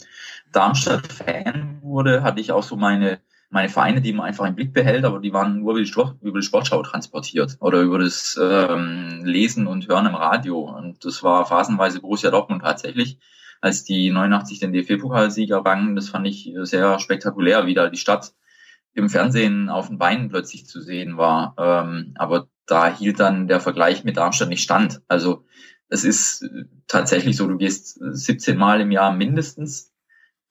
[0.51, 3.19] Darmstadt-Fan wurde, hatte ich auch so meine
[3.51, 6.81] meine Vereine, die man einfach im Blick behält, aber die waren nur über die, Sportschau
[6.83, 10.61] transportiert oder über das ähm, Lesen und Hören im Radio.
[10.61, 13.19] Und das war phasenweise Borussia Dortmund tatsächlich,
[13.59, 15.97] als die 89 den DFB-Pokalsieg errangen.
[15.97, 18.33] Das fand ich sehr spektakulär, wie da die Stadt
[18.93, 21.53] im Fernsehen auf den Beinen plötzlich zu sehen war.
[21.57, 25.01] Ähm, aber da hielt dann der Vergleich mit Darmstadt nicht stand.
[25.09, 25.45] Also
[25.89, 26.49] es ist
[26.87, 29.91] tatsächlich so, du gehst 17 Mal im Jahr mindestens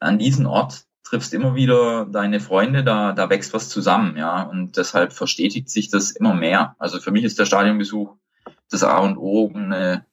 [0.01, 4.43] an diesen Ort, triffst immer wieder deine Freunde, da, da wächst was zusammen, ja.
[4.43, 6.77] Und deshalb verstetigt sich das immer mehr.
[6.79, 8.15] Also für mich ist der Stadionbesuch
[8.71, 10.07] das A und O, um eine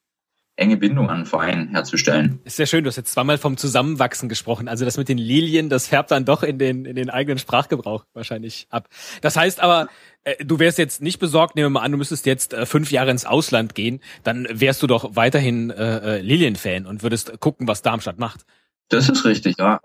[0.56, 2.40] enge Bindung an den Verein herzustellen.
[2.44, 4.68] Ist sehr schön, du hast jetzt zweimal vom Zusammenwachsen gesprochen.
[4.68, 8.06] Also das mit den Lilien, das färbt dann doch in den, in den eigenen Sprachgebrauch
[8.14, 8.90] wahrscheinlich ab.
[9.22, 9.88] Das heißt aber,
[10.24, 12.92] äh, du wärst jetzt nicht besorgt, nehmen wir mal an, du müsstest jetzt äh, fünf
[12.92, 17.68] Jahre ins Ausland gehen, dann wärst du doch weiterhin äh, äh Lilien-Fan und würdest gucken,
[17.68, 18.44] was Darmstadt macht.
[18.90, 19.80] Das ist richtig, ja.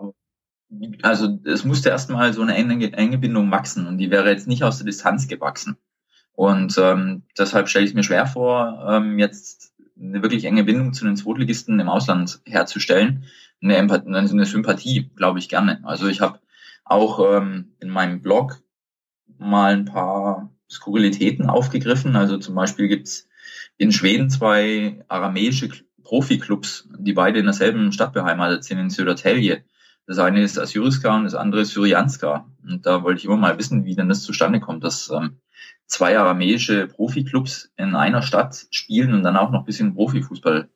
[1.01, 4.63] Also es musste erstmal so eine enge, enge Bindung wachsen und die wäre jetzt nicht
[4.63, 5.77] aus der Distanz gewachsen.
[6.33, 11.05] Und ähm, deshalb stelle ich mir schwer vor, ähm, jetzt eine wirklich enge Bindung zu
[11.05, 13.25] den Zweitligisten im Ausland herzustellen.
[13.61, 15.79] Eine, Empathie, eine Sympathie, glaube ich, gerne.
[15.83, 16.39] Also ich habe
[16.85, 18.61] auch ähm, in meinem Blog
[19.37, 22.15] mal ein paar Skurrilitäten aufgegriffen.
[22.15, 23.27] Also zum Beispiel gibt's
[23.77, 25.69] in Schweden zwei aramäische
[26.03, 29.63] Profiklubs, die beide in derselben Stadt beheimatet sind, in Södertälje.
[30.05, 32.45] Das eine ist Assyriska und das andere ist Syrianska.
[32.67, 35.37] Und da wollte ich immer mal wissen, wie denn das zustande kommt, dass ähm,
[35.85, 40.69] zwei aramäische Profiklubs in einer Stadt spielen und dann auch noch ein bisschen Profifußball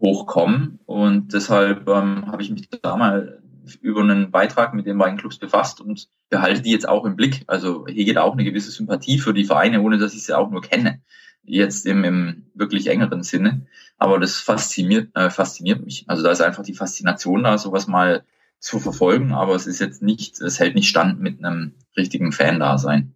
[0.00, 0.80] hochkommen.
[0.86, 3.42] Und deshalb ähm, habe ich mich da mal
[3.80, 7.44] über einen Beitrag mit den beiden Clubs befasst und behalte die jetzt auch im Blick.
[7.46, 10.50] Also hier geht auch eine gewisse Sympathie für die Vereine, ohne dass ich sie auch
[10.50, 11.00] nur kenne.
[11.44, 13.66] Jetzt im, im wirklich engeren Sinne.
[13.98, 16.04] Aber das fasziniert, äh, fasziniert mich.
[16.08, 18.24] Also da ist einfach die Faszination da, sowas mal
[18.58, 23.14] zu verfolgen, aber es ist jetzt nicht, es hält nicht stand mit einem richtigen Fan-Dasein.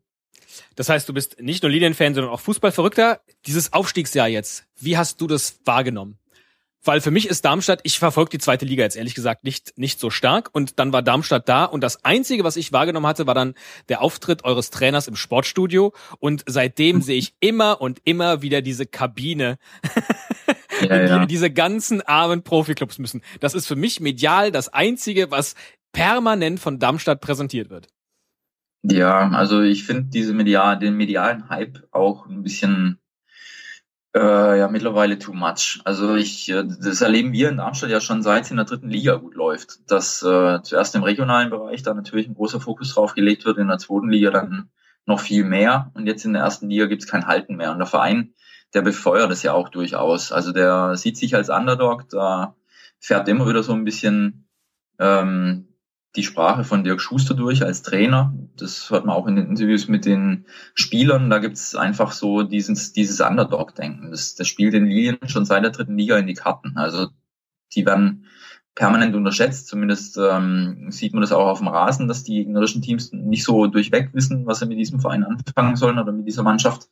[0.76, 3.20] Das heißt, du bist nicht nur Linienfan, sondern auch Fußballverrückter.
[3.46, 6.18] Dieses Aufstiegsjahr jetzt, wie hast du das wahrgenommen?
[6.84, 10.00] Weil für mich ist Darmstadt, ich verfolge die zweite Liga jetzt ehrlich gesagt nicht, nicht
[10.00, 10.50] so stark.
[10.52, 13.54] Und dann war Darmstadt da und das Einzige, was ich wahrgenommen hatte, war dann
[13.88, 15.92] der Auftritt eures Trainers im Sportstudio.
[16.18, 19.58] Und seitdem sehe ich immer und immer wieder diese Kabine,
[20.90, 21.26] ja, in die ja.
[21.26, 23.22] diese ganzen armen Profiklubs müssen.
[23.40, 25.54] Das ist für mich medial das Einzige, was
[25.92, 27.88] permanent von Darmstadt präsentiert wird.
[28.82, 32.98] Ja, also ich finde diese medial, den medialen Hype auch ein bisschen
[34.14, 35.80] äh, ja mittlerweile too much.
[35.84, 38.90] Also ich, äh, das erleben wir in Darmstadt ja schon seit es in der dritten
[38.90, 39.90] Liga gut läuft.
[39.90, 43.68] Dass äh, zuerst im regionalen Bereich da natürlich ein großer Fokus drauf gelegt wird, in
[43.68, 44.70] der zweiten Liga dann
[45.06, 47.72] noch viel mehr und jetzt in der ersten Liga gibt's kein Halten mehr.
[47.72, 48.34] Und der Verein,
[48.74, 50.32] der befeuert es ja auch durchaus.
[50.32, 52.56] Also der sieht sich als Underdog, da
[52.98, 54.48] fährt immer wieder so ein bisschen
[54.98, 55.68] ähm,
[56.14, 58.34] die Sprache von Dirk Schuster durch als Trainer.
[58.56, 61.30] Das hört man auch in den Interviews mit den Spielern.
[61.30, 64.10] Da gibt's einfach so dieses, dieses Underdog-Denken.
[64.10, 66.76] Das, das spielt den Lilien schon seit der dritten Liga in die Karten.
[66.76, 67.08] Also
[67.74, 68.26] die werden
[68.74, 69.68] permanent unterschätzt.
[69.68, 73.66] Zumindest ähm, sieht man das auch auf dem Rasen, dass die gegnerischen Teams nicht so
[73.66, 76.88] durchweg wissen, was sie mit diesem Verein anfangen sollen oder mit dieser Mannschaft.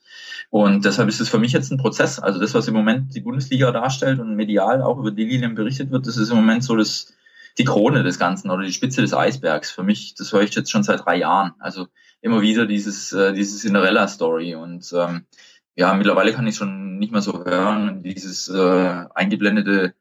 [0.51, 2.19] Und deshalb ist es für mich jetzt ein Prozess.
[2.19, 5.91] Also das, was im Moment die Bundesliga darstellt und medial auch über die Lilien berichtet
[5.91, 7.15] wird, das ist im Moment so das
[7.59, 9.71] die Krone des Ganzen oder die Spitze des Eisbergs.
[9.71, 11.53] Für mich, das höre ich jetzt schon seit drei Jahren.
[11.59, 11.89] Also
[12.21, 14.55] immer wieder dieses, äh, dieses Cinderella-Story.
[14.55, 15.27] Und ähm,
[15.75, 18.03] ja, mittlerweile kann ich schon nicht mehr so hören.
[18.03, 19.95] Dieses äh, eingeblendete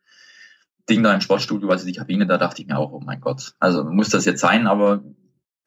[0.89, 3.54] Ding da im Sportstudio, also die Kabine, da dachte ich mir auch, oh mein Gott,
[3.60, 5.02] also muss das jetzt sein, aber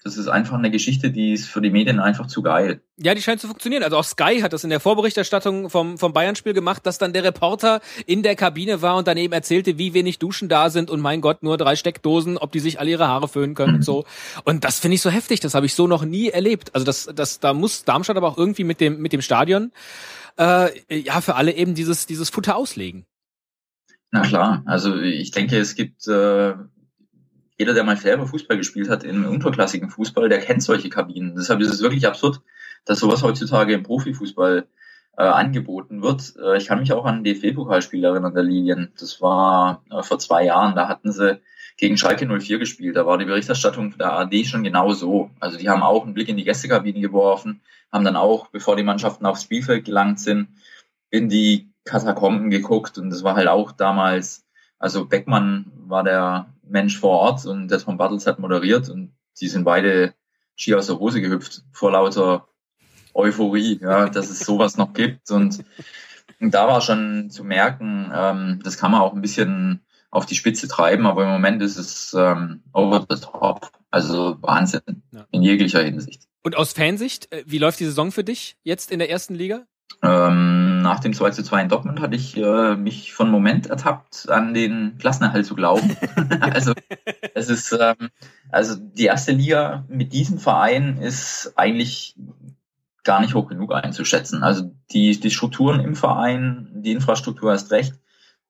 [0.04, 2.80] das ist einfach eine Geschichte, die ist für die Medien einfach zu geil.
[2.96, 3.84] Ja, die scheint zu funktionieren.
[3.84, 7.22] Also auch Sky hat das in der Vorberichterstattung vom, vom Bayern-Spiel gemacht, dass dann der
[7.22, 11.20] Reporter in der Kabine war und daneben erzählte, wie wenig Duschen da sind und mein
[11.20, 14.04] Gott, nur drei Steckdosen, ob die sich alle ihre Haare föhnen können und so.
[14.44, 16.74] Und das finde ich so heftig, das habe ich so noch nie erlebt.
[16.74, 19.70] Also das, das, da muss Darmstadt aber auch irgendwie mit dem, mit dem Stadion
[20.36, 23.06] äh, ja für alle eben dieses, dieses Futter auslegen.
[24.12, 26.54] Na klar, also ich denke, es gibt äh,
[27.58, 31.34] jeder, der mal selber Fußball gespielt hat, im unterklassigen Fußball, der kennt solche Kabinen.
[31.34, 32.42] Deshalb ist es wirklich absurd,
[32.84, 34.66] dass sowas heutzutage im Profifußball
[35.16, 36.34] äh, angeboten wird.
[36.36, 38.92] Äh, ich kann mich auch an ein DFB-Pokalspiel erinnern, der Lilien.
[39.00, 40.76] Das war äh, vor zwei Jahren.
[40.76, 41.40] Da hatten sie
[41.78, 42.96] gegen Schalke 04 gespielt.
[42.96, 45.30] Da war die Berichterstattung der AD schon genau so.
[45.40, 48.82] Also die haben auch einen Blick in die Gästekabine geworfen, haben dann auch, bevor die
[48.82, 50.48] Mannschaften aufs Spielfeld gelangt sind,
[51.08, 52.98] in die Katakomben geguckt.
[52.98, 54.44] Und das war halt auch damals,
[54.78, 59.48] also Beckmann war der Mensch vor Ort und der Tom Bartels hat moderiert und die
[59.48, 60.14] sind beide
[60.56, 62.48] Ski aus der Hose gehüpft vor lauter
[63.14, 65.30] Euphorie, ja, dass es sowas noch gibt.
[65.30, 65.64] Und,
[66.40, 70.34] und da war schon zu merken, ähm, das kann man auch ein bisschen auf die
[70.34, 73.72] Spitze treiben, aber im Moment ist es ähm, over the top.
[73.90, 75.26] Also Wahnsinn ja.
[75.30, 76.22] in jeglicher Hinsicht.
[76.42, 79.66] Und aus Fansicht, äh, wie läuft die Saison für dich jetzt in der ersten Liga?
[80.02, 84.28] Ähm, nach dem 2 zu 2 in Dortmund hatte ich äh, mich von Moment ertappt,
[84.28, 85.96] an den Klassenerhalt zu glauben.
[86.40, 86.72] also
[87.34, 88.10] es ist, ähm,
[88.50, 92.16] also die erste Liga mit diesem Verein ist eigentlich
[93.04, 94.42] gar nicht hoch genug einzuschätzen.
[94.42, 97.94] Also die, die Strukturen im Verein, die Infrastruktur erst recht,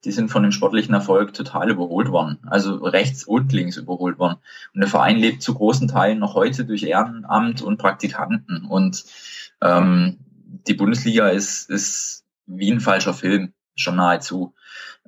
[0.04, 2.38] die sind von dem sportlichen Erfolg total überholt worden.
[2.46, 4.38] Also rechts und links überholt worden.
[4.74, 8.64] Und der Verein lebt zu großen Teilen noch heute durch Ehrenamt und Praktikanten.
[8.64, 9.04] Und
[9.60, 10.18] ähm,
[10.66, 14.54] die Bundesliga ist, ist wie ein falscher Film, schon nahezu.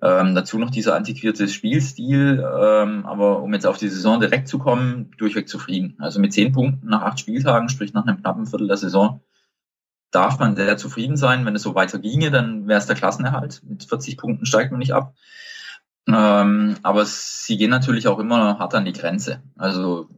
[0.03, 4.59] Ähm, dazu noch dieser antiquierte Spielstil, ähm, aber um jetzt auf die Saison direkt zu
[4.59, 5.97] kommen, durchweg zufrieden.
[5.99, 9.21] Also mit zehn Punkten nach acht Spieltagen, sprich nach einem knappen Viertel der Saison,
[10.11, 11.47] darf man sehr zufrieden sein.
[11.47, 13.63] Wenn es so weiter ginge, dann wäre es der Klassenerhalt.
[13.65, 15.15] Mit 40 Punkten steigt man nicht ab.
[16.07, 19.43] Ähm, aber sie gehen natürlich auch immer hart an die Grenze.
[19.57, 20.09] Also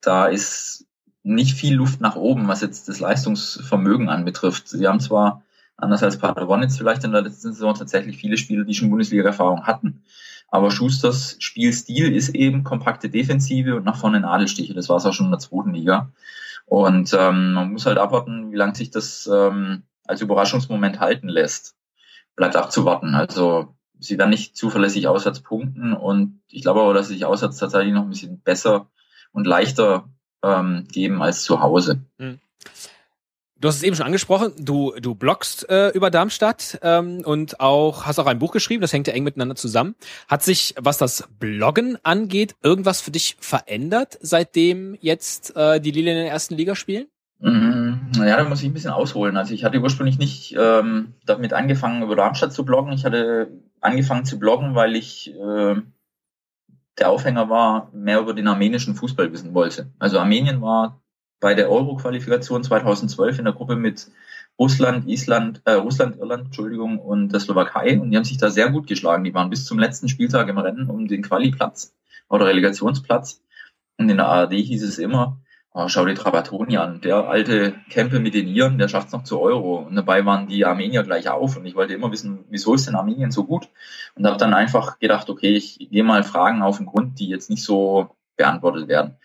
[0.00, 0.85] da ist
[1.26, 4.68] nicht viel Luft nach oben, was jetzt das Leistungsvermögen anbetrifft.
[4.68, 5.42] Sie haben zwar
[5.76, 9.66] anders als Paderborn jetzt vielleicht in der letzten Saison tatsächlich viele Spieler, die schon Bundesliga-Erfahrung
[9.66, 10.04] hatten.
[10.48, 14.72] Aber Schusters Spielstil ist eben kompakte Defensive und nach vorne Nadelstiche.
[14.72, 16.12] Das war es auch schon in der zweiten Liga.
[16.64, 21.74] Und ähm, man muss halt abwarten, wie lange sich das ähm, als Überraschungsmoment halten lässt.
[22.36, 23.16] Bleibt abzuwarten.
[23.16, 27.58] Also sie werden nicht zuverlässig auswärts punkten und ich glaube aber, dass sie sich auswärts
[27.58, 28.88] tatsächlich noch ein bisschen besser
[29.32, 30.08] und leichter
[30.46, 32.00] ähm, geben als zu Hause.
[32.18, 32.38] Hm.
[33.58, 38.04] Du hast es eben schon angesprochen, du, du bloggst äh, über Darmstadt ähm, und auch
[38.04, 39.94] hast auch ein Buch geschrieben, das hängt ja eng miteinander zusammen.
[40.28, 46.18] Hat sich, was das Bloggen angeht, irgendwas für dich verändert, seitdem jetzt äh, die Lilien
[46.18, 47.06] in der ersten Liga spielen?
[47.38, 48.10] Mhm.
[48.16, 49.38] Naja, da muss ich ein bisschen ausholen.
[49.38, 52.92] Also ich hatte ursprünglich nicht ähm, damit angefangen, über Darmstadt zu bloggen.
[52.92, 53.48] Ich hatte
[53.80, 55.76] angefangen zu bloggen, weil ich äh,
[56.98, 59.90] der Aufhänger war, mehr über den armenischen Fußball wissen wollte.
[59.98, 61.02] Also Armenien war
[61.40, 64.10] bei der Euro-Qualifikation 2012 in der Gruppe mit
[64.58, 68.00] Russland, Island, äh, Russland, Irland, Entschuldigung, und der Slowakei.
[68.00, 69.24] Und die haben sich da sehr gut geschlagen.
[69.24, 71.94] Die waren bis zum letzten Spieltag im Rennen um den Quali-Platz
[72.28, 73.42] oder Relegationsplatz.
[73.98, 75.38] Und in der ARD hieß es immer,
[75.76, 79.24] oh, schau dir Trabatoni an, der alte Kämpfe mit den Iren, der schafft es noch
[79.24, 79.76] zu Euro.
[79.76, 81.56] Und dabei waren die Armenier gleich auf.
[81.56, 83.68] Und ich wollte immer wissen, wieso ist denn Armenien so gut?
[84.14, 87.50] Und habe dann einfach gedacht, okay, ich gehe mal Fragen auf den Grund, die jetzt
[87.50, 89.16] nicht so beantwortet werden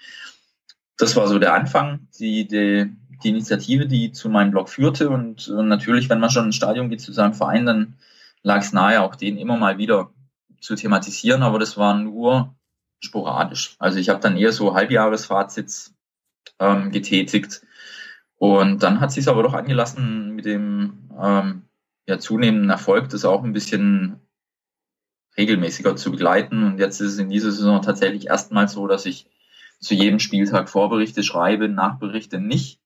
[1.01, 5.09] das war so der Anfang, die, die, die Initiative, die zu meinem Blog führte.
[5.09, 7.95] Und, und natürlich, wenn man schon ins Stadion geht zu seinem Verein, dann
[8.43, 10.11] lag es nahe, auch den immer mal wieder
[10.59, 11.41] zu thematisieren.
[11.41, 12.55] Aber das war nur
[12.99, 13.75] sporadisch.
[13.79, 15.95] Also ich habe dann eher so Halbjahresfazits
[16.59, 17.61] ähm, getätigt.
[18.37, 21.63] Und dann hat sich aber doch angelassen mit dem ähm,
[22.07, 24.19] ja, zunehmenden Erfolg, das auch ein bisschen
[25.37, 26.63] regelmäßiger zu begleiten.
[26.63, 29.27] Und jetzt ist es in dieser Saison tatsächlich erstmal so, dass ich
[29.79, 32.79] zu jedem Spieltag Vorberichte schreibe, Nachberichte nicht,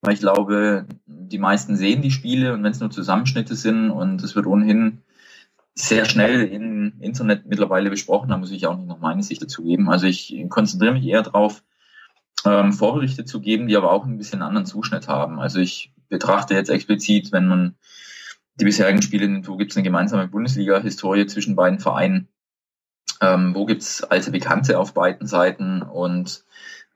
[0.00, 4.22] weil ich glaube, die meisten sehen die Spiele und wenn es nur Zusammenschnitte sind und
[4.22, 5.02] es wird ohnehin
[5.74, 9.62] sehr schnell im Internet mittlerweile besprochen, da muss ich auch nicht noch meine Sicht dazu
[9.62, 9.88] geben.
[9.90, 11.62] Also ich konzentriere mich eher darauf,
[12.44, 15.38] ähm, Vorberichte zu geben, die aber auch ein bisschen anderen Zuschnitt haben.
[15.38, 17.76] Also ich betrachte jetzt explizit, wenn man
[18.60, 22.28] die bisherigen Spiele nimmt, wo gibt es eine gemeinsame Bundesliga-Historie zwischen beiden Vereinen,
[23.20, 26.44] ähm, wo gibt's alte Bekannte auf beiden Seiten und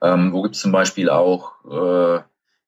[0.01, 2.21] ähm, wo gibt's zum Beispiel auch äh,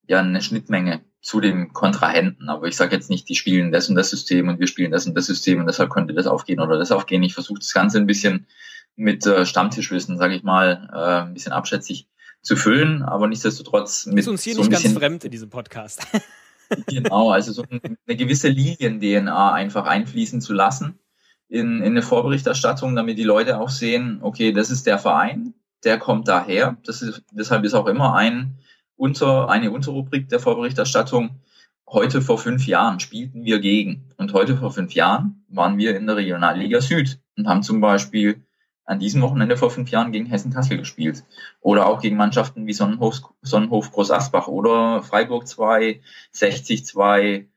[0.08, 2.50] ja eine Schnittmenge zu den Kontrahenten.
[2.50, 5.08] Aber ich sage jetzt nicht, die spielen das und das System und wir spielen das
[5.08, 7.24] und das System und deshalb könnte das aufgehen oder das aufgehen.
[7.24, 8.48] Ich versuche das Ganze ein bisschen
[8.96, 12.08] mit äh, Stammtischwissen, sage ich mal, äh, ein bisschen abschätzig
[12.46, 16.06] zu füllen, aber nichtsdestotrotz mit ist uns hier so nicht ganz fremd in diesem Podcast.
[16.88, 21.00] genau, also so eine gewisse Lilien-DNA einfach einfließen zu lassen
[21.48, 25.98] in, in eine Vorberichterstattung, damit die Leute auch sehen, okay, das ist der Verein, der
[25.98, 26.78] kommt daher.
[26.86, 28.60] Das ist, deshalb ist auch immer ein
[28.96, 31.42] unter, eine Unterrubrik der Vorberichterstattung.
[31.88, 34.10] Heute vor fünf Jahren spielten wir gegen.
[34.18, 38.45] Und heute vor fünf Jahren waren wir in der Regionalliga Süd und haben zum Beispiel
[38.86, 41.24] an diesem Wochenende vor fünf Jahren gegen Hessen-Kassel gespielt.
[41.62, 47.48] Oder auch gegen Mannschaften wie Sonnenhof, Sonnenhof Groß Asbach oder Freiburg 2, 60 2,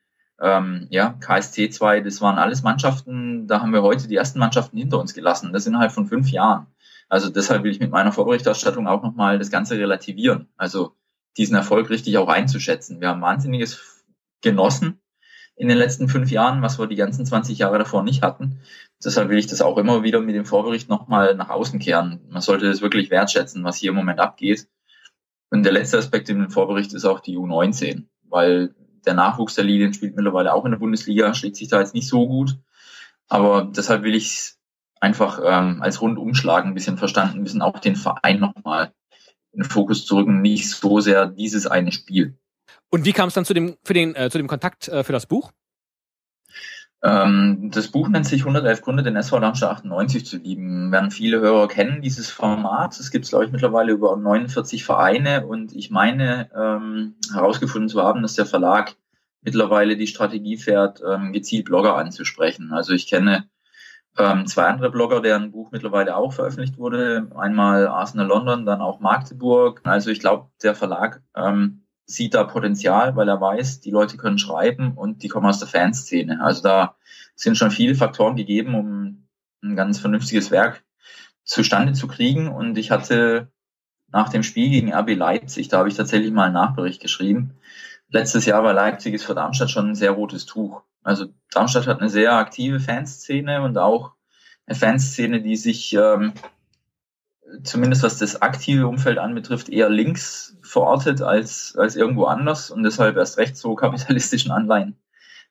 [0.41, 4.79] ähm, ja, KSC 2, das waren alles Mannschaften, da haben wir heute die ersten Mannschaften
[4.79, 5.53] hinter uns gelassen.
[5.53, 6.67] Das innerhalb von fünf Jahren.
[7.09, 10.49] Also deshalb will ich mit meiner Vorberichterstattung auch nochmal das Ganze relativieren.
[10.57, 10.95] Also
[11.37, 13.01] diesen Erfolg richtig auch einzuschätzen.
[13.01, 14.05] Wir haben wahnsinniges
[14.41, 15.01] genossen
[15.59, 18.61] in den letzten fünf Jahren, was wir die ganzen 20 Jahre davor nicht hatten.
[19.05, 22.21] Deshalb will ich das auch immer wieder mit dem Vorbericht nochmal nach außen kehren.
[22.29, 24.69] Man sollte das wirklich wertschätzen, was hier im Moment abgeht.
[25.51, 29.65] Und der letzte Aspekt in dem Vorbericht ist auch die U19, weil der Nachwuchs der
[29.65, 32.57] Lilien spielt mittlerweile auch in der Bundesliga, schlägt sich da jetzt nicht so gut.
[33.29, 34.59] Aber deshalb will ich es
[35.01, 38.93] einfach ähm, als Rundumschlag ein bisschen verstanden, bisschen auch den Verein nochmal
[39.53, 42.39] in den Fokus zu rücken, nicht so sehr dieses eine Spiel.
[42.91, 45.13] Und wie kam es dann zu dem, für den, äh, zu dem Kontakt äh, für
[45.13, 45.53] das Buch?
[47.03, 50.91] Ähm, das Buch nennt sich 111 Gründe, den SV Darmstadt 98 zu lieben.
[50.91, 52.99] Werden viele Hörer kennen dieses Format.
[52.99, 58.23] Es gibt, glaube ich, mittlerweile über 49 Vereine und ich meine ähm, herausgefunden zu haben,
[58.23, 58.97] dass der Verlag
[59.43, 62.73] mittlerweile die Strategie fährt, ähm, gezielt Blogger anzusprechen.
[62.73, 63.49] Also ich kenne
[64.19, 67.31] ähm, zwei andere Blogger, deren Buch mittlerweile auch veröffentlicht wurde.
[67.37, 69.83] Einmal Arsenal London, dann auch Magdeburg.
[69.85, 74.39] Also ich glaube, der Verlag ähm, sieht da Potenzial, weil er weiß, die Leute können
[74.39, 76.43] schreiben und die kommen aus der Fanszene.
[76.43, 76.97] Also da
[77.35, 79.29] sind schon viele Faktoren gegeben, um
[79.63, 80.83] ein ganz vernünftiges Werk
[81.45, 82.49] zustande zu kriegen.
[82.49, 83.53] Und ich hatte
[84.09, 87.59] nach dem Spiel gegen RB Leipzig, da habe ich tatsächlich mal einen Nachbericht geschrieben.
[88.09, 90.83] Letztes Jahr war Leipzig ist für Darmstadt schon ein sehr rotes Tuch.
[91.03, 94.13] Also Darmstadt hat eine sehr aktive Fanszene und auch
[94.67, 96.33] eine Fanszene, die sich ähm,
[97.63, 103.17] zumindest was das aktive Umfeld anbetrifft, eher links verortet als, als irgendwo anders und deshalb
[103.17, 104.97] erst recht so kapitalistischen Anleihen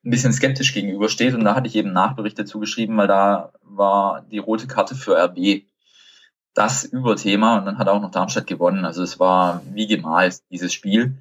[0.04, 1.34] ein bisschen skeptisch gegenübersteht.
[1.34, 5.64] Und da hatte ich eben Nachberichte zugeschrieben, weil da war die rote Karte für RB
[6.54, 8.86] das Überthema und dann hat auch noch Darmstadt gewonnen.
[8.86, 11.18] Also es war wie gemalt, dieses Spiel.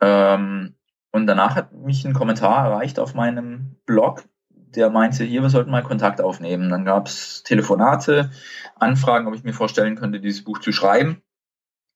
[0.00, 0.74] Ähm,
[1.12, 4.24] und danach hat mich ein Kommentar erreicht auf meinem Blog,
[4.74, 6.70] der meinte, hier, wir sollten mal Kontakt aufnehmen.
[6.70, 8.30] Dann gab es Telefonate,
[8.74, 11.22] Anfragen, ob ich mir vorstellen könnte, dieses Buch zu schreiben.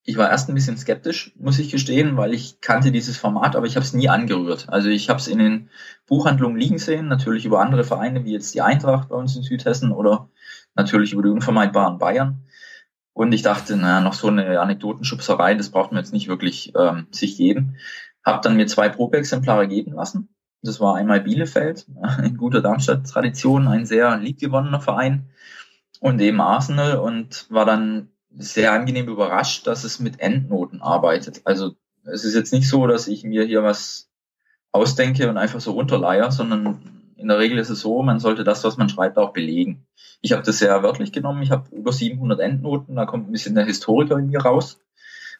[0.03, 3.67] Ich war erst ein bisschen skeptisch, muss ich gestehen, weil ich kannte dieses Format, aber
[3.67, 4.69] ich habe es nie angerührt.
[4.71, 5.69] Also ich habe es in den
[6.07, 9.93] Buchhandlungen liegen sehen, natürlich über andere Vereine wie jetzt die Eintracht bei uns in Südhessen
[9.93, 10.31] oder
[10.75, 12.47] natürlich über die unvermeidbaren Bayern.
[13.13, 17.07] Und ich dachte, naja, noch so eine Anekdotenschubserei, das braucht man jetzt nicht wirklich ähm,
[17.11, 17.77] sich geben.
[18.25, 20.31] Hab dann mir zwei Probeexemplare geben lassen.
[20.63, 21.87] Das war einmal Bielefeld,
[22.25, 25.27] in guter Darmstadt-Tradition, ein sehr liebgewonnener Verein
[26.01, 31.43] und eben Arsenal und war dann sehr angenehm überrascht, dass es mit Endnoten arbeitet.
[31.45, 34.09] Also es ist jetzt nicht so, dass ich mir hier was
[34.73, 38.65] ausdenke und einfach so runterleier, sondern in der Regel ist es so, man sollte das,
[38.65, 39.87] was man schreibt, auch belegen.
[40.23, 41.43] Ich habe das sehr wörtlich genommen.
[41.43, 44.81] Ich habe über 700 Endnoten, da kommt ein bisschen der Historiker in mir raus.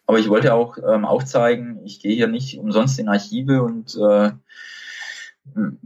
[0.07, 4.33] Aber ich wollte auch ähm, aufzeigen, ich gehe hier nicht umsonst in Archive und äh,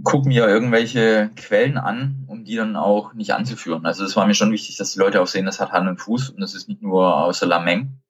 [0.03, 3.87] gucke mir irgendwelche Quellen an, um die dann auch nicht anzuführen.
[3.87, 6.01] Also es war mir schon wichtig, dass die Leute auch sehen, das hat Hand und
[6.01, 8.01] Fuß und das ist nicht nur außer Lameng.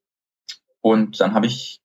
[0.81, 1.81] Und dann habe ich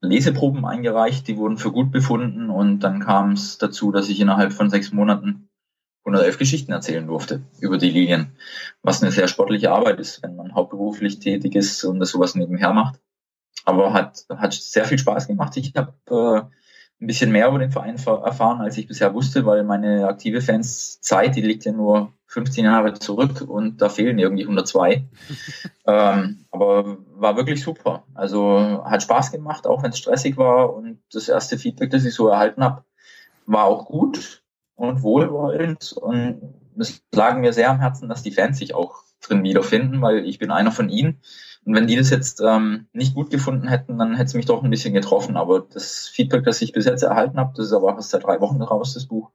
[0.00, 4.52] Leseproben eingereicht, die wurden für gut befunden und dann kam es dazu, dass ich innerhalb
[4.52, 5.48] von sechs Monaten
[6.04, 8.36] 111 Geschichten erzählen durfte über die Linien,
[8.82, 12.74] was eine sehr sportliche Arbeit ist, wenn man hauptberuflich tätig ist und das sowas nebenher
[12.74, 13.00] macht.
[13.64, 15.56] Aber hat, hat sehr viel Spaß gemacht.
[15.56, 16.54] Ich habe äh,
[17.04, 21.36] ein bisschen mehr über den Verein erfahren, als ich bisher wusste, weil meine aktive Fanszeit,
[21.36, 25.04] die liegt ja nur 15 Jahre zurück und da fehlen irgendwie 102.
[25.86, 28.04] ähm, aber war wirklich super.
[28.14, 32.14] Also hat Spaß gemacht, auch wenn es stressig war und das erste Feedback, das ich
[32.14, 32.84] so erhalten habe,
[33.46, 34.42] war auch gut
[34.74, 36.40] und wohlwollend und
[36.78, 40.38] es lag mir sehr am Herzen, dass die Fans sich auch drin wiederfinden, weil ich
[40.38, 41.20] bin einer von ihnen
[41.64, 44.62] und wenn die das jetzt ähm, nicht gut gefunden hätten, dann hätte es mich doch
[44.62, 45.36] ein bisschen getroffen.
[45.36, 48.40] Aber das Feedback, das ich bis jetzt erhalten habe, das ist aber erst seit drei
[48.40, 49.30] Wochen raus, das Buch,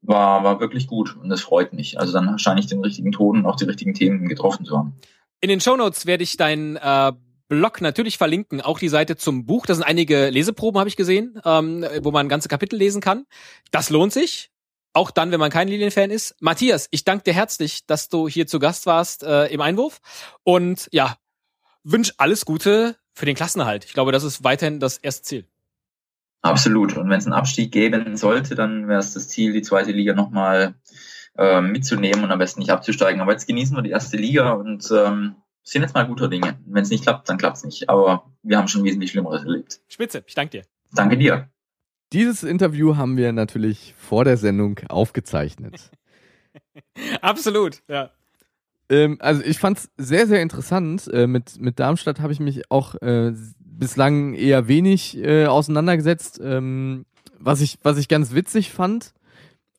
[0.00, 2.00] war, war wirklich gut und das freut mich.
[2.00, 4.94] Also dann scheine ich den richtigen Ton und auch die richtigen Themen getroffen zu haben.
[5.40, 7.12] In den Shownotes werde ich deinen äh,
[7.48, 9.66] Blog natürlich verlinken, auch die Seite zum Buch.
[9.66, 13.24] Da sind einige Leseproben, habe ich gesehen, ähm, wo man ganze Kapitel lesen kann.
[13.70, 14.50] Das lohnt sich.
[14.94, 16.34] Auch dann, wenn man kein Lilienfan ist.
[16.40, 20.00] Matthias, ich danke dir herzlich, dass du hier zu Gast warst äh, im Einwurf.
[20.44, 21.16] Und ja,
[21.84, 23.84] wünsche alles Gute für den Klassenerhalt.
[23.84, 25.46] Ich glaube, das ist weiterhin das erste Ziel.
[26.42, 26.96] Absolut.
[26.96, 30.14] Und wenn es einen Abstieg geben sollte, dann wäre es das Ziel, die zweite Liga
[30.14, 30.74] nochmal
[31.38, 33.20] äh, mitzunehmen und am besten nicht abzusteigen.
[33.20, 36.58] Aber jetzt genießen wir die erste Liga und ähm, sind jetzt mal guter Dinge.
[36.66, 37.88] Wenn es nicht klappt, dann klappt es nicht.
[37.88, 39.80] Aber wir haben schon wesentlich Schlimmeres erlebt.
[39.88, 40.66] Spitze, ich danke dir.
[40.92, 41.48] Danke dir.
[42.12, 45.90] Dieses Interview haben wir natürlich vor der Sendung aufgezeichnet.
[47.22, 48.10] Absolut, ja.
[48.88, 51.08] Ähm, also ich fand es sehr, sehr interessant.
[51.12, 56.40] Äh, mit, mit Darmstadt habe ich mich auch äh, bislang eher wenig äh, auseinandergesetzt.
[56.42, 57.06] Ähm,
[57.38, 59.14] was, ich, was ich ganz witzig fand,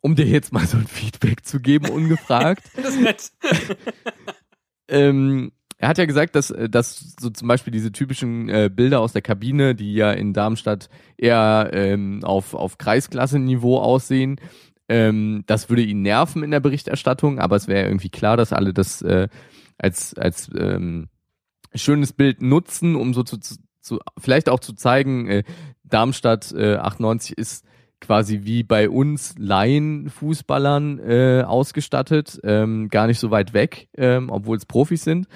[0.01, 2.63] um dir jetzt mal so ein Feedback zu geben, ungefragt.
[2.75, 3.31] das ist nett.
[4.87, 9.13] ähm, er hat ja gesagt, dass, dass so zum Beispiel diese typischen äh, Bilder aus
[9.13, 14.39] der Kabine, die ja in Darmstadt eher ähm, auf, auf Kreisklasse-Niveau aussehen,
[14.89, 18.73] ähm, das würde ihn nerven in der Berichterstattung, aber es wäre irgendwie klar, dass alle
[18.73, 19.27] das äh,
[19.77, 21.09] als, als ähm,
[21.73, 23.37] schönes Bild nutzen, um so zu,
[23.81, 25.43] zu vielleicht auch zu zeigen, äh,
[25.83, 27.65] Darmstadt äh, 98 ist
[27.99, 34.57] quasi wie bei uns Laien-Fußballern äh, ausgestattet, ähm, gar nicht so weit weg, ähm, obwohl
[34.57, 35.27] es Profis sind.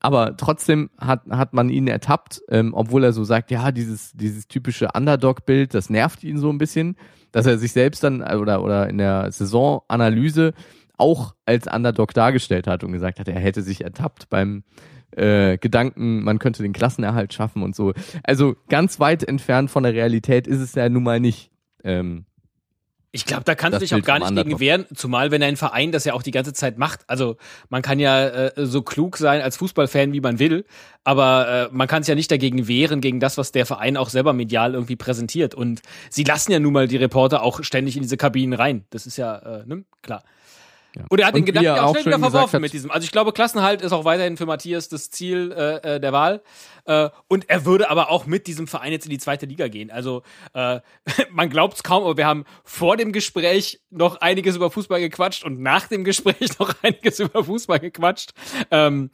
[0.00, 4.46] Aber trotzdem hat, hat man ihn ertappt, ähm, obwohl er so sagt, ja, dieses, dieses
[4.46, 6.96] typische Underdog-Bild, das nervt ihn so ein bisschen
[7.32, 10.54] dass er sich selbst dann oder, oder in der Saisonanalyse
[10.96, 14.64] auch als Underdog dargestellt hat und gesagt hat, er hätte sich ertappt beim
[15.12, 17.92] äh, Gedanken, man könnte den Klassenerhalt schaffen und so.
[18.24, 21.50] Also ganz weit entfernt von der Realität ist es ja nun mal nicht.
[21.84, 22.24] Ähm,
[23.10, 25.92] ich glaube, da kannst du dich auch gar nicht gegen wehren, zumal wenn ein Verein
[25.92, 27.08] das ja auch die ganze Zeit macht.
[27.08, 27.36] Also
[27.70, 30.66] man kann ja äh, so klug sein als Fußballfan, wie man will,
[31.04, 34.10] aber äh, man kann es ja nicht dagegen wehren, gegen das, was der Verein auch
[34.10, 35.54] selber medial irgendwie präsentiert.
[35.54, 35.80] Und
[36.10, 38.84] sie lassen ja nun mal die Reporter auch ständig in diese Kabinen rein.
[38.90, 39.84] Das ist ja, äh, ne?
[40.02, 40.22] klar.
[41.08, 42.90] Und er hat den Und wie Gedanken auch auch schnell schon wieder verworfen mit diesem.
[42.90, 46.42] Also ich glaube, Klassenhalt ist auch weiterhin für Matthias das Ziel äh, äh, der Wahl.
[46.84, 49.90] Äh, und er würde aber auch mit diesem Verein jetzt in die zweite Liga gehen.
[49.90, 50.22] Also
[50.54, 50.80] äh,
[51.30, 55.44] man glaubt es kaum, aber wir haben vor dem Gespräch noch einiges über Fußball gequatscht
[55.44, 58.30] und nach dem Gespräch noch einiges über Fußball gequatscht.
[58.70, 59.10] Ähm,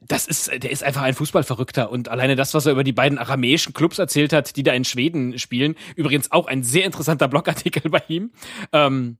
[0.00, 3.18] das ist, der ist einfach ein Fußballverrückter und alleine das, was er über die beiden
[3.18, 7.82] aramäischen Clubs erzählt hat, die da in Schweden spielen, übrigens auch ein sehr interessanter Blogartikel
[7.90, 8.32] bei ihm.
[8.72, 9.18] Ähm,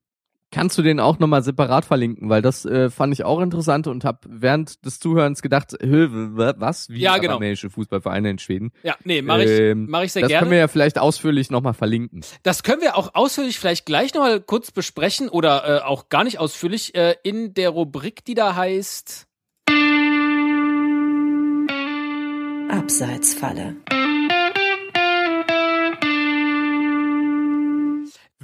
[0.55, 4.05] Kannst du den auch nochmal separat verlinken, weil das äh, fand ich auch interessant und
[4.05, 6.91] habe während des Zuhörens gedacht, was?
[6.91, 7.33] Wie Ja, genau.
[7.33, 8.71] aramäische Fußballvereine in Schweden?
[8.83, 10.41] ja, nee, mache ich, Ähm, mach ich sehr das gerne.
[10.41, 12.21] können wir ja vielleicht ausführlich nochmal verlinken.
[12.43, 16.39] Das können wir auch ausführlich vielleicht gleich nochmal kurz besprechen oder äh, auch gar nicht
[16.39, 19.27] ausführlich äh, in der Rubrik, die da heißt.
[22.71, 23.77] Abseitsfalle.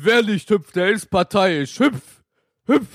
[0.01, 1.79] Wer nicht hüpft, der ist parteiisch.
[1.81, 2.23] Hüpf,
[2.67, 2.87] hüpf.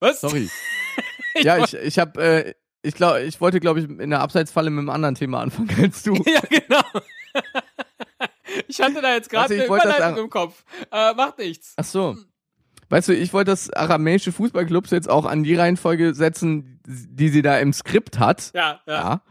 [0.00, 0.20] Was?
[0.20, 0.50] Sorry.
[1.36, 4.80] ja, ich, ich habe, äh, ich glaube, ich wollte, glaube ich, in der Abseitsfalle mit
[4.80, 6.14] einem anderen Thema anfangen als du.
[6.26, 6.82] ja, genau.
[8.68, 10.64] ich hatte da jetzt gerade Also, eine Überleitung im Kopf.
[10.90, 11.74] Äh, macht nichts.
[11.76, 12.16] Ach so.
[12.88, 17.40] Weißt du, ich wollte das aramäische Fußballclubs jetzt auch an die Reihenfolge setzen, die sie
[17.40, 18.50] da im Skript hat.
[18.54, 18.94] Ja, ja.
[18.94, 19.22] Ja.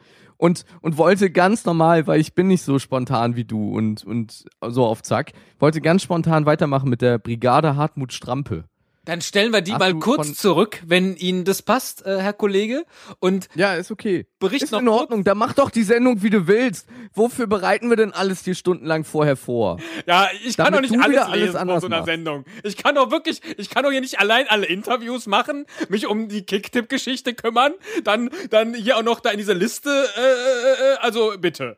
[0.42, 4.46] Und, und wollte ganz normal, weil ich bin nicht so spontan wie du und, und
[4.68, 8.64] so auf Zack, wollte ganz spontan weitermachen mit der Brigade Hartmut Strampe.
[9.04, 12.86] Dann stellen wir die mal kurz zurück, wenn Ihnen das passt, äh, Herr Kollege.
[13.20, 14.28] Und Ja, ist okay.
[14.38, 16.88] Bericht ist noch in Ordnung, da mach doch die Sendung, wie du willst.
[17.14, 19.80] Wofür bereiten wir denn alles dir stundenlang vorher vor?
[20.06, 22.06] ja, ich kann Damit doch nicht alles alles lesen von anders so einer machst.
[22.06, 22.45] Sendung.
[22.64, 26.28] Ich kann doch wirklich, ich kann doch hier nicht allein alle Interviews machen, mich um
[26.30, 27.74] die Kicktipp-Geschichte kümmern,
[28.04, 31.78] dann, dann hier auch noch da in diese Liste, äh, äh, äh, also bitte.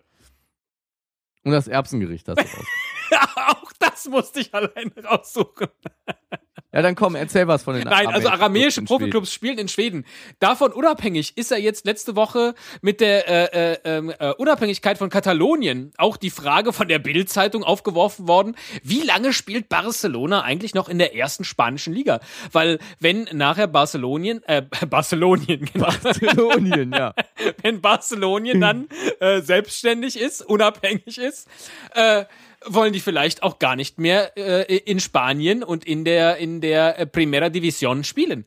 [1.45, 2.65] Und das Erbsengericht hast du raus.
[3.47, 5.67] auch das musste ich alleine raussuchen.
[6.73, 8.81] Ja, dann komm, erzähl was von den Nein, also aramäische.
[8.81, 10.05] Profiklubs spielen in Schweden.
[10.39, 15.11] Davon unabhängig ist er jetzt letzte Woche mit der äh, äh, ähm, äh, Unabhängigkeit von
[15.11, 20.89] Katalonien auch die Frage von der Bild-Zeitung aufgeworfen worden, wie lange spielt Barcelona eigentlich noch
[20.89, 22.21] in der ersten spanischen Liga?
[22.51, 27.13] Weil wenn nachher Barcelonien, äh, Barcelonien, genau, Katalonien, ja.
[27.61, 28.87] wenn Barcelonien dann
[29.19, 31.47] äh, selbstständig ist, unabhängig ist,
[31.93, 32.25] äh,
[32.67, 36.99] wollen die vielleicht auch gar nicht mehr äh, in Spanien und in der in der
[36.99, 38.45] äh, Primera División spielen.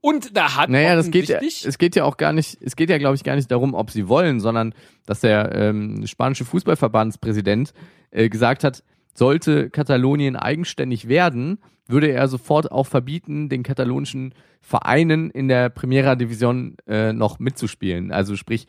[0.00, 2.90] Und da hat Naja, das geht ja, es geht ja auch gar nicht, es geht
[2.90, 4.74] ja, glaube ich, gar nicht darum, ob sie wollen, sondern
[5.06, 7.72] dass der ähm, spanische Fußballverbandspräsident
[8.10, 8.82] äh, gesagt hat,
[9.14, 16.14] sollte Katalonien eigenständig werden, würde er sofort auch verbieten, den katalonischen Vereinen in der Primera
[16.14, 18.12] Division äh, noch mitzuspielen.
[18.12, 18.68] Also sprich, ich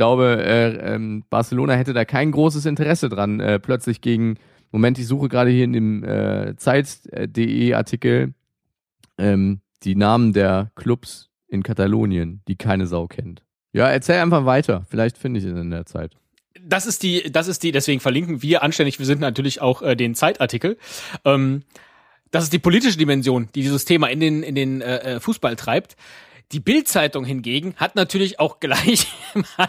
[0.00, 4.38] glaube, äh, ähm, Barcelona hätte da kein großes Interesse dran, äh, plötzlich gegen,
[4.70, 8.32] Moment, ich suche gerade hier in dem äh, Zeit.de Artikel
[9.18, 13.42] ähm, die Namen der Clubs in Katalonien, die keine Sau kennt.
[13.74, 14.86] Ja, erzähl einfach weiter.
[14.88, 16.16] Vielleicht finde ich es in der Zeit.
[16.62, 19.96] das ist die, das ist die, deswegen verlinken wir anständig, wir sind natürlich auch äh,
[19.96, 20.78] den Zeitartikel.
[21.26, 21.62] Ähm,
[22.30, 25.56] das ist die politische Dimension, die dieses Thema in den, in den äh, äh, Fußball
[25.56, 25.96] treibt.
[26.52, 29.68] Die Bild-Zeitung hingegen hat natürlich auch gleich mal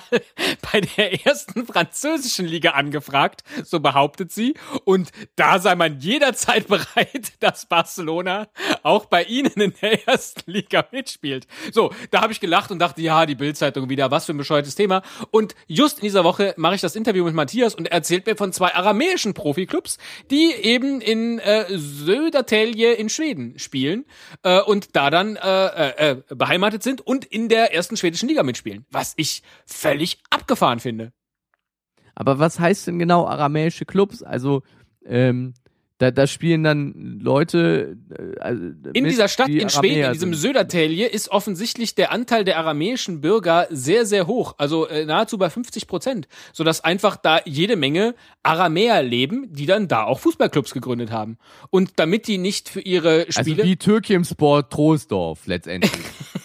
[0.72, 4.56] bei der ersten französischen Liga angefragt, so behauptet sie.
[4.84, 8.48] Und da sei man jederzeit bereit, dass Barcelona
[8.82, 11.46] auch bei ihnen in der ersten Liga mitspielt.
[11.72, 14.74] So, da habe ich gelacht und dachte, ja, die Bild-Zeitung wieder, was für ein bescheuertes
[14.74, 15.04] Thema.
[15.30, 18.36] Und just in dieser Woche mache ich das Interview mit Matthias und er erzählt mir
[18.36, 20.00] von zwei aramäischen Profiklubs,
[20.32, 24.06] die eben in äh, Södertälje in Schweden spielen
[24.42, 26.16] äh, und da dann äh, äh, äh,
[26.72, 28.86] beheimatet sind und in der ersten schwedischen Liga mitspielen.
[28.92, 31.12] Was ich völlig abgefahren finde.
[32.16, 34.22] Aber was heißt denn genau aramäische Clubs?
[34.22, 34.64] Also,
[35.06, 35.54] ähm,
[35.98, 37.96] da, da spielen dann Leute.
[38.10, 38.64] Äh, also
[38.94, 40.34] In mit, dieser Stadt die in Schweden, in diesem.
[40.34, 44.56] Södertälje, ist offensichtlich der Anteil der aramäischen Bürger sehr, sehr hoch.
[44.58, 46.28] Also äh, nahezu bei 50 Prozent.
[46.54, 51.38] Sodass einfach da jede Menge Aramäer leben, die dann da auch Fußballclubs gegründet haben.
[51.70, 53.64] Und damit die nicht für ihre Also Spiele.
[53.64, 55.92] wie Türkimsport Troisdorf letztendlich.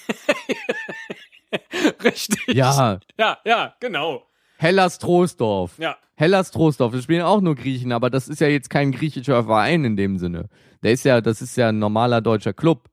[2.04, 2.48] richtig.
[2.48, 4.26] ja, Ja, ja, genau.
[4.58, 5.78] Hellas Troisdorf.
[5.78, 5.96] Ja.
[6.14, 9.84] Hellas Troisdorf, das spielen auch nur Griechen, aber das ist ja jetzt kein griechischer Verein
[9.84, 10.48] in dem Sinne.
[10.82, 12.88] Der ist ja, das ist ja ein normaler deutscher Club.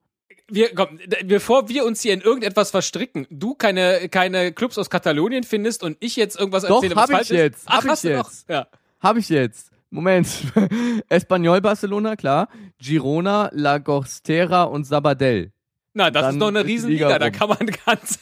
[0.50, 5.44] Wir, komm, bevor wir uns hier in irgendetwas verstricken, du keine, keine Clubs aus Katalonien
[5.44, 7.68] findest und ich jetzt irgendwas Doch, erzähle, was hab ich falsch jetzt, ist.
[7.68, 8.30] Ach, hab ich hast du noch?
[8.30, 8.50] jetzt.
[8.50, 8.68] Ja.
[9.00, 9.72] Habe ich jetzt.
[9.90, 10.28] Moment.
[11.10, 12.50] Espanyol Barcelona, klar.
[12.78, 15.53] Girona, Lagostera und Sabadell.
[15.94, 17.08] Na, das ist doch eine Riesenliga.
[17.08, 18.20] Liga Da kann man ganz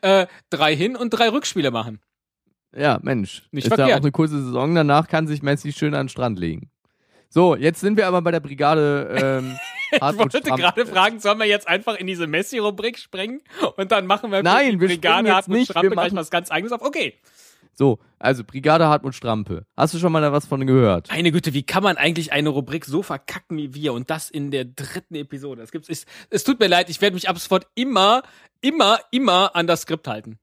[0.00, 2.00] äh, drei Hin- und drei Rückspiele machen.
[2.76, 3.42] Ja, Mensch.
[3.50, 3.98] Nicht ist verkehrt.
[3.98, 4.74] auch eine kurze Saison.
[4.74, 6.70] Danach kann sich Messi schön an den Strand legen.
[7.28, 9.58] So, jetzt sind wir aber bei der Brigade ähm,
[9.92, 13.42] Ich wollte gerade fragen, sollen wir jetzt einfach in diese Messi-Rubrik springen
[13.76, 16.72] und dann machen wir Nein, die wir Brigade Hartmut nicht, wir gleich was ganz eigenes
[16.72, 16.82] auf?
[16.82, 17.14] Okay.
[17.76, 19.66] So, also Brigade Hartmut Strampe.
[19.76, 21.08] Hast du schon mal da was von gehört?
[21.10, 24.50] Meine Güte, wie kann man eigentlich eine Rubrik so verkacken wie wir und das in
[24.50, 25.62] der dritten Episode?
[25.62, 28.22] Es gibt's, es, es tut mir leid, ich werde mich ab sofort immer,
[28.60, 30.38] immer, immer an das Skript halten.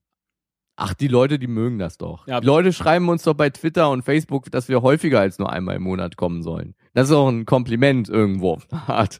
[0.75, 2.25] Ach, die Leute, die mögen das doch.
[2.27, 2.39] Ja.
[2.39, 5.75] Die Leute schreiben uns doch bei Twitter und Facebook, dass wir häufiger als nur einmal
[5.75, 6.75] im Monat kommen sollen.
[6.93, 9.19] Das ist auch ein Kompliment irgendwo auf eine Art,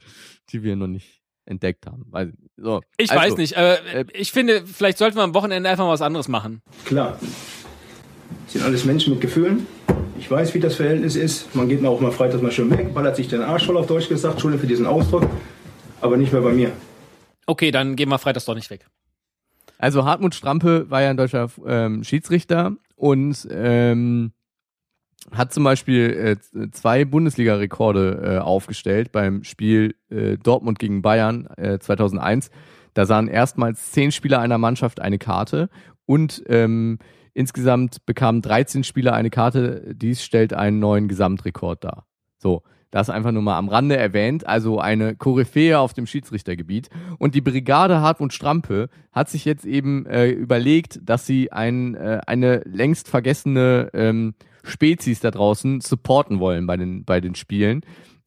[0.50, 2.06] die wir noch nicht entdeckt haben.
[2.10, 2.52] Weiß ich nicht.
[2.58, 5.86] So, Ich also, weiß nicht, äh, äh, ich finde, vielleicht sollten wir am Wochenende einfach
[5.86, 6.62] mal was anderes machen.
[6.86, 7.20] Klar,
[8.52, 9.66] sind alles Menschen mit Gefühlen.
[10.20, 11.56] Ich weiß, wie das Verhältnis ist.
[11.56, 14.10] Man geht auch mal freitags mal schön weg, ballert sich den Arsch voll auf Deutsch
[14.10, 14.36] gesagt.
[14.36, 15.28] Entschuldigung für diesen Ausdruck,
[16.02, 16.72] aber nicht mehr bei mir.
[17.48, 18.86] Okay, dann gehen wir freitags doch nicht weg.
[19.78, 24.32] Also Hartmut Strampe war ja ein deutscher ähm, Schiedsrichter und ähm,
[25.32, 31.80] hat zum Beispiel äh, zwei Bundesliga-Rekorde äh, aufgestellt beim Spiel äh, Dortmund gegen Bayern äh,
[31.80, 32.52] 2001.
[32.94, 35.70] Da sahen erstmals zehn Spieler einer Mannschaft eine Karte
[36.06, 37.00] und ähm,
[37.34, 39.94] insgesamt bekamen 13 Spieler eine Karte.
[39.96, 42.06] Dies stellt einen neuen Gesamtrekord dar.
[42.38, 44.46] So, das einfach nur mal am Rande erwähnt.
[44.46, 46.90] Also eine Koryphäe auf dem Schiedsrichtergebiet.
[47.18, 52.20] Und die Brigade Hartmut Strampe hat sich jetzt eben äh, überlegt, dass sie ein, äh,
[52.28, 57.82] eine längst vergessene ähm, Spezies da draußen supporten wollen bei den, bei den Spielen.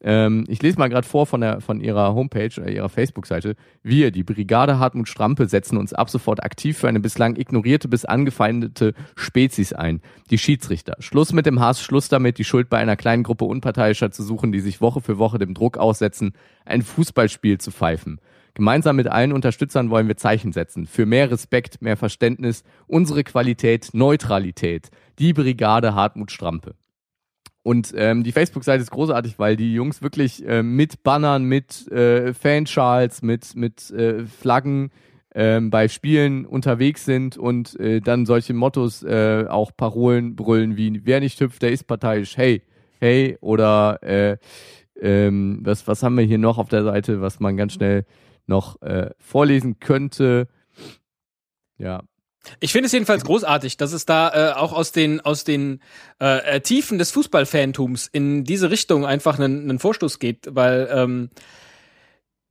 [0.04, 3.56] Ähm, ich lese mal gerade vor von, der, von ihrer Homepage oder ihrer Facebook-Seite.
[3.82, 8.04] Wir, die Brigade Hartmut Strampe, setzen uns ab sofort aktiv für eine bislang ignorierte bis
[8.04, 10.02] angefeindete Spezies ein.
[10.30, 10.96] Die Schiedsrichter.
[10.98, 14.52] Schluss mit dem Hass, Schluss damit, die Schuld bei einer kleinen Gruppe Unparteiischer zu suchen,
[14.52, 16.34] die sich Woche für Woche dem Druck aussetzen,
[16.66, 18.20] ein Fußballspiel zu pfeifen.
[18.52, 20.86] Gemeinsam mit allen Unterstützern wollen wir Zeichen setzen.
[20.86, 24.90] Für mehr Respekt, mehr Verständnis, unsere Qualität, Neutralität.
[25.18, 26.74] Die Brigade Hartmut Strampe.
[27.64, 32.34] Und ähm, die Facebook-Seite ist großartig, weil die Jungs wirklich äh, mit Bannern, mit äh,
[32.34, 34.90] Fanschals, mit, mit äh, Flaggen
[35.34, 41.06] ähm, bei Spielen unterwegs sind und äh, dann solche Mottos, äh, auch Parolen brüllen wie
[41.06, 42.62] wer nicht hüpft, der ist parteiisch, hey,
[43.00, 44.36] hey, oder äh,
[45.00, 48.04] ähm, was, was haben wir hier noch auf der Seite, was man ganz schnell
[48.46, 50.48] noch äh, vorlesen könnte.
[51.78, 52.02] Ja,
[52.60, 55.80] Ich finde es jedenfalls großartig, dass es da äh, auch aus den aus den
[56.20, 61.30] äh, äh, Tiefen des Fußballfantums in diese Richtung einfach einen, einen Vorstoß geht, weil ähm,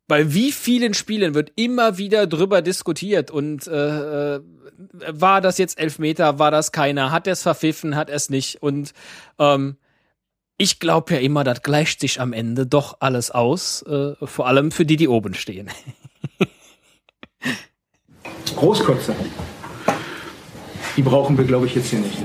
[0.07, 4.41] bei wie vielen Spielen wird immer wieder drüber diskutiert und äh, äh,
[5.07, 8.61] war das jetzt Elfmeter, war das keiner, hat er es verpfiffen, hat er es nicht
[8.61, 8.93] und
[9.39, 9.77] ähm,
[10.57, 14.71] ich glaube ja immer, das gleicht sich am Ende doch alles aus, äh, vor allem
[14.71, 15.69] für die, die oben stehen.
[18.55, 19.15] Großkotzer.
[20.95, 22.17] Die brauchen wir, glaube ich, jetzt hier nicht.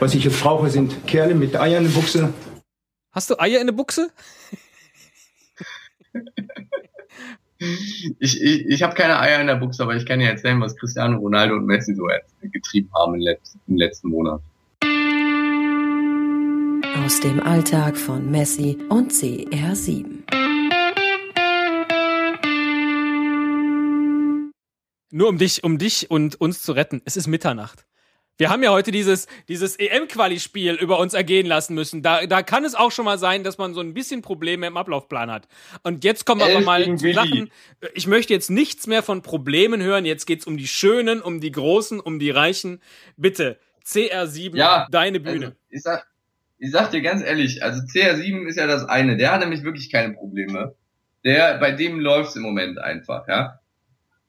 [0.00, 2.32] Was ich jetzt brauche, sind Kerle mit Eiern in der Buchse.
[3.12, 4.10] Hast du Eier in der Buchse?
[8.18, 10.76] Ich, ich, ich habe keine Eier in der Buchse, aber ich kann dir erzählen, was
[10.76, 12.06] Cristiano Ronaldo und Messi so
[12.42, 14.42] getrieben haben im letzten, im letzten Monat.
[17.02, 20.04] Aus dem Alltag von Messi und CR7.
[25.10, 27.00] Nur um dich, um dich und uns zu retten.
[27.06, 27.86] Es ist Mitternacht.
[28.36, 32.02] Wir haben ja heute dieses, dieses EM-Quali-Spiel über uns ergehen lassen müssen.
[32.02, 34.76] Da, da kann es auch schon mal sein, dass man so ein bisschen Probleme im
[34.76, 35.46] Ablaufplan hat.
[35.84, 37.12] Und jetzt kommen wir aber mal zu.
[37.12, 37.50] Sachen.
[37.94, 40.04] Ich möchte jetzt nichts mehr von Problemen hören.
[40.04, 42.80] Jetzt geht's um die Schönen, um die Großen, um die Reichen.
[43.16, 45.46] Bitte, CR7, Ja, deine Bühne.
[45.46, 46.06] Also, ich, sag,
[46.58, 49.16] ich sag dir ganz ehrlich, also CR7 ist ja das eine.
[49.16, 50.74] Der hat nämlich wirklich keine Probleme.
[51.24, 53.60] Der, bei dem läuft's im Moment einfach, ja.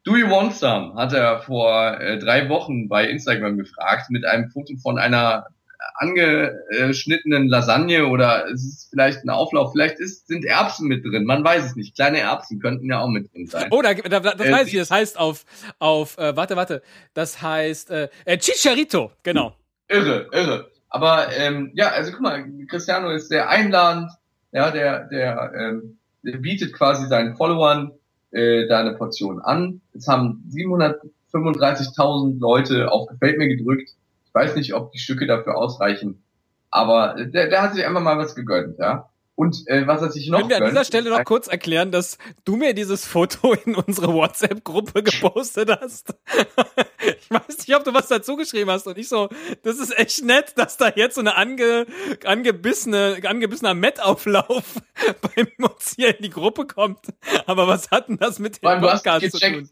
[0.06, 0.93] Do you want some?
[0.95, 5.47] Hat er vor äh, drei Wochen bei Instagram gefragt mit einem Foto von einer
[5.95, 11.43] angeschnittenen Lasagne oder es ist vielleicht ein Auflauf, vielleicht ist, sind Erbsen mit drin, man
[11.43, 11.95] weiß es nicht.
[11.95, 13.68] Kleine Erbsen könnten ja auch mit drin sein.
[13.72, 15.45] Oh, da, da, das Äh, weiß ich, das heißt auf,
[15.80, 16.82] auf, äh, warte, warte,
[17.14, 19.56] das heißt, äh, äh, Chicharito, genau.
[19.88, 20.70] Irre, irre.
[20.89, 24.12] Aber ähm, ja, also guck mal, Cristiano ist sehr einladend,
[24.51, 27.91] ja, der, der, ähm, der bietet quasi seinen Followern
[28.36, 29.81] äh, da eine Portion an.
[29.93, 33.91] Es haben 735.000 Leute auf Gefällt mir gedrückt.
[34.25, 36.21] Ich weiß nicht, ob die Stücke dafür ausreichen,
[36.69, 39.09] aber der, der hat sich einfach mal was gegönnt, ja.
[39.36, 42.17] Und äh, was er sich noch Können wir an dieser Stelle noch kurz erklären, dass
[42.45, 46.15] du mir dieses Foto in unsere WhatsApp-Gruppe gepostet hast?
[46.99, 49.27] ich weiß nicht, ob du was dazu geschrieben hast und ich so,
[49.63, 51.86] das ist echt nett, dass da jetzt so eine ange,
[52.23, 54.81] angebissene, angebissener Met-Auflauf
[55.36, 57.07] beim uns hier in die Gruppe kommt.
[57.45, 59.69] Aber was hat denn das mit dem Podcast zu tun?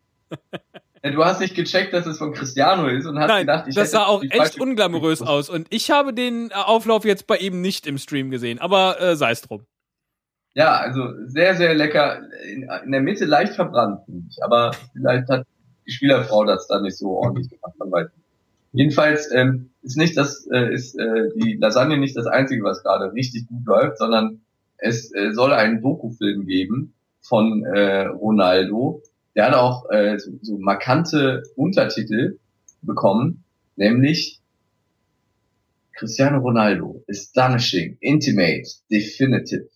[1.04, 3.76] Ja, du hast nicht gecheckt, dass es von Cristiano ist und hast Nein, gedacht, ich
[3.76, 7.62] das sah auch echt unglamourös aus und ich habe den äh, Auflauf jetzt bei ihm
[7.62, 9.66] nicht im Stream gesehen, aber äh, sei es drum.
[10.56, 12.22] Ja, also sehr, sehr lecker.
[12.46, 14.02] In, in der Mitte leicht verbrannt.
[14.42, 15.48] Aber vielleicht hat
[15.86, 17.74] die Spielerfrau das dann nicht so ordentlich gemacht.
[17.80, 18.08] Man weiß.
[18.72, 23.14] Jedenfalls ähm, ist nicht das, äh, ist äh, die Lasagne nicht das Einzige, was gerade
[23.14, 24.42] richtig gut läuft, sondern
[24.78, 29.02] es äh, soll einen Dokufilm geben von äh, Ronaldo.
[29.36, 32.40] Der hat auch äh, so, markante Untertitel
[32.82, 33.44] bekommen,
[33.76, 34.42] nämlich
[35.94, 39.70] Cristiano Ronaldo, Astonishing, Intimate, Definitive.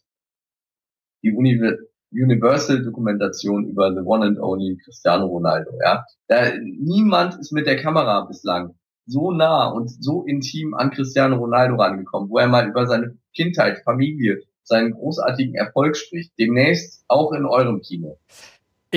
[1.23, 1.77] Die Univer
[2.11, 5.71] Universal-Dokumentation über The One and Only Cristiano Ronaldo.
[5.83, 11.37] Ja, da, niemand ist mit der Kamera bislang so nah und so intim an Cristiano
[11.37, 16.33] Ronaldo rangekommen, wo er mal über seine Kindheit, Familie, seinen großartigen Erfolg spricht.
[16.37, 18.19] Demnächst auch in eurem Kino.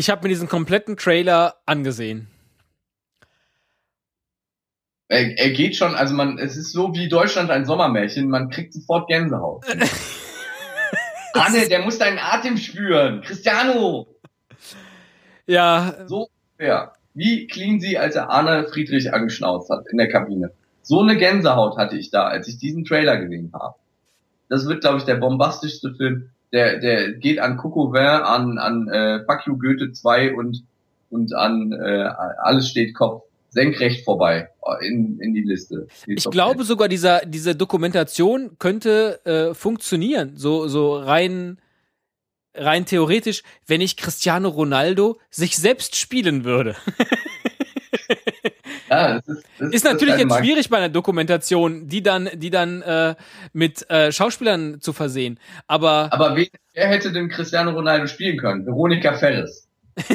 [0.01, 2.27] Ich habe mir diesen kompletten Trailer angesehen.
[5.09, 8.73] Er, er geht schon, also man, es ist so wie Deutschland ein Sommermärchen, man kriegt
[8.73, 9.63] sofort Gänsehaut.
[11.35, 13.21] Anne, der muss deinen Atem spüren.
[13.21, 14.07] Cristiano!
[15.47, 16.95] Ja, So, ja.
[17.13, 20.51] Wie clean sie, als er Arne Friedrich angeschnauzt hat in der Kabine.
[20.81, 23.75] So eine Gänsehaut hatte ich da, als ich diesen Trailer gesehen habe.
[24.49, 26.31] Das wird, glaube ich, der bombastischste Film.
[26.53, 30.65] Der, der geht an Coco Vin, an, an äh, Fuck You Goethe 2 und,
[31.11, 32.09] und an äh,
[32.43, 35.87] Alles steht Kopf senkrecht vorbei äh, in, in die Liste.
[36.07, 36.67] Die ich glaube 10.
[36.67, 41.59] sogar, dieser, diese Dokumentation könnte äh, funktionieren, so, so rein,
[42.55, 46.77] rein theoretisch, wenn ich Cristiano Ronaldo sich selbst spielen würde.
[48.91, 52.51] ja, das ist, das Ist natürlich halt jetzt schwierig bei einer Dokumentation, die dann, die
[52.51, 53.15] dann äh,
[53.53, 55.39] mit äh, Schauspielern zu versehen.
[55.69, 58.67] Aber Aber wer, wer hätte denn Cristiano Ronaldo spielen können?
[58.67, 59.69] Veronika Ferres.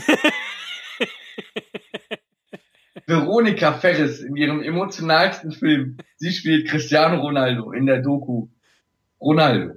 [3.08, 5.98] Veronika Ferres in ihrem emotionalsten Film.
[6.18, 8.48] Sie spielt Cristiano Ronaldo in der Doku
[9.22, 9.74] Ronaldo.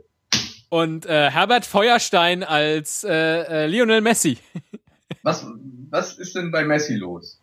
[0.71, 4.39] und äh, Herbert Feuerstein als äh, äh, Lionel Messi.
[5.23, 5.45] Was,
[5.91, 7.41] was ist denn bei Messi los?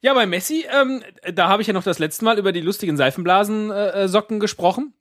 [0.00, 1.02] Ja, bei Messi, ähm,
[1.32, 4.94] da habe ich ja noch das letzte Mal über die lustigen Seifenblasen-Socken äh, Socken gesprochen.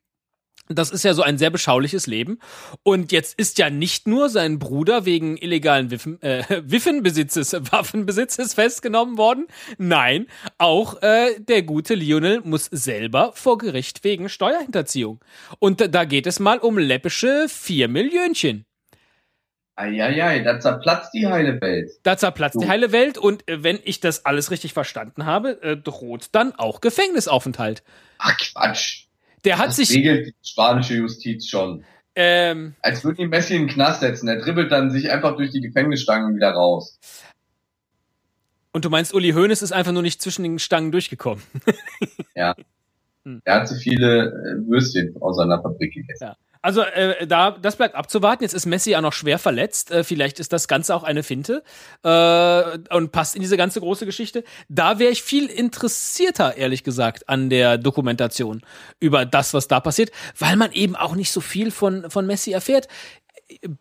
[0.70, 2.40] Das ist ja so ein sehr beschauliches Leben.
[2.84, 9.18] Und jetzt ist ja nicht nur sein Bruder wegen illegalen Wiffen, äh, Wiffenbesitzes, Waffenbesitzes festgenommen
[9.18, 9.48] worden.
[9.78, 10.28] Nein,
[10.58, 15.20] auch äh, der gute Lionel muss selber vor Gericht wegen Steuerhinterziehung.
[15.60, 18.66] Und da geht es mal um läppische vier Millionchen.
[19.76, 21.92] Eieiei, da zerplatzt die heile Welt.
[22.04, 22.70] Da zerplatzt die So.
[22.70, 26.80] heile Welt und äh, wenn ich das alles richtig verstanden habe, äh, droht dann auch
[26.82, 27.82] Gefängnisaufenthalt.
[28.20, 29.06] Ach Quatsch.
[29.46, 31.84] Der hat das sich, regelt die spanische Justiz schon.
[32.16, 34.28] ähm, Als würden die Messi in den Knast setzen.
[34.28, 37.00] Der dribbelt dann sich einfach durch die Gefängnisstangen wieder raus.
[38.72, 41.44] und du meinst, Uli Hoeneß ist einfach nur nicht zwischen den Stangen durchgekommen.
[43.44, 46.32] Er hat zu viele äh, Würstchen aus seiner Fabrik gegessen.
[46.64, 48.42] Also äh, da, das bleibt abzuwarten.
[48.42, 49.92] Jetzt ist Messi ja noch schwer verletzt.
[49.92, 51.62] Äh, vielleicht ist das Ganze auch eine Finte
[52.04, 54.46] äh, und passt in diese ganze große Geschichte.
[54.70, 58.62] Da wäre ich viel interessierter, ehrlich gesagt, an der Dokumentation
[59.02, 62.54] über das, was da passiert, weil man eben auch nicht so viel von von Messi
[62.54, 62.88] erfährt,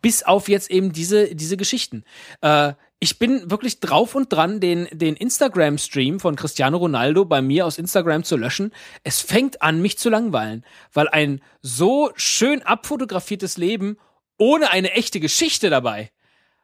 [0.01, 2.03] bis auf jetzt eben diese diese Geschichten.
[2.40, 2.72] Äh,
[3.03, 7.76] ich bin wirklich drauf und dran, den, den Instagram-Stream von Cristiano Ronaldo bei mir aus
[7.76, 8.70] Instagram zu löschen.
[9.03, 13.96] Es fängt an, mich zu langweilen, weil ein so schön abfotografiertes Leben
[14.38, 16.12] ohne eine echte Geschichte dabei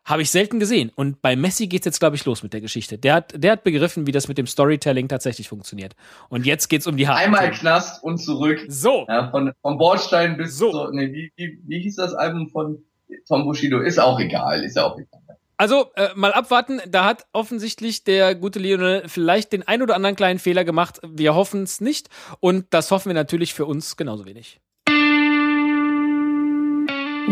[0.04, 0.92] habe ich selten gesehen.
[0.94, 2.98] Und bei Messi geht's jetzt, glaube ich, los mit der Geschichte.
[2.98, 5.96] Der hat, der hat begriffen, wie das mit dem Storytelling tatsächlich funktioniert.
[6.28, 7.50] Und jetzt geht's um die harten Einmal.
[7.50, 8.64] Knast und zurück.
[8.68, 10.70] So, Ja, von, vom Bordstein bis So.
[10.70, 10.90] so.
[10.92, 12.78] nee, wie, wie, wie hieß das Album von
[13.26, 13.80] Tom Bushido?
[13.80, 15.20] Ist auch egal, ist ja auch egal.
[15.60, 16.80] Also, äh, mal abwarten.
[16.88, 21.00] Da hat offensichtlich der gute Lionel vielleicht den ein oder anderen kleinen Fehler gemacht.
[21.02, 22.08] Wir hoffen es nicht.
[22.38, 24.60] Und das hoffen wir natürlich für uns genauso wenig.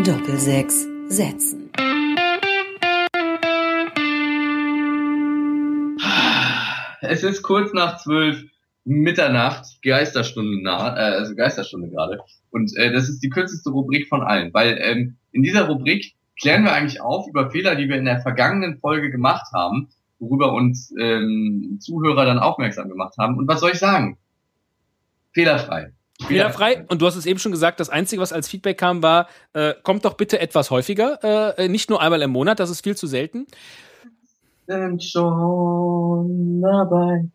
[0.03, 1.71] Doppelsechs Sätzen.
[6.99, 8.43] Es ist kurz nach zwölf
[8.83, 12.19] Mitternacht, Geisterstunde nah, äh, also Geisterstunde gerade.
[12.51, 16.63] Und äh, das ist die kürzeste Rubrik von allen, weil ähm, in dieser Rubrik klären
[16.63, 20.93] wir eigentlich auf über Fehler, die wir in der vergangenen Folge gemacht haben, worüber uns
[20.99, 23.37] ähm, Zuhörer dann aufmerksam gemacht haben.
[23.37, 24.17] Und was soll ich sagen?
[25.33, 25.91] Fehlerfrei.
[26.25, 26.85] Fehlerfrei.
[26.87, 29.73] Und du hast es eben schon gesagt, das Einzige, was als Feedback kam, war, äh,
[29.83, 31.57] kommt doch bitte etwas häufiger.
[31.57, 33.45] Äh, nicht nur einmal im Monat, das ist viel zu selten.
[34.65, 37.29] Sind schon dabei.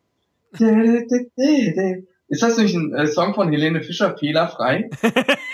[2.28, 4.90] Ist das nicht ein äh, Song von Helene Fischer, Fehlerfrei?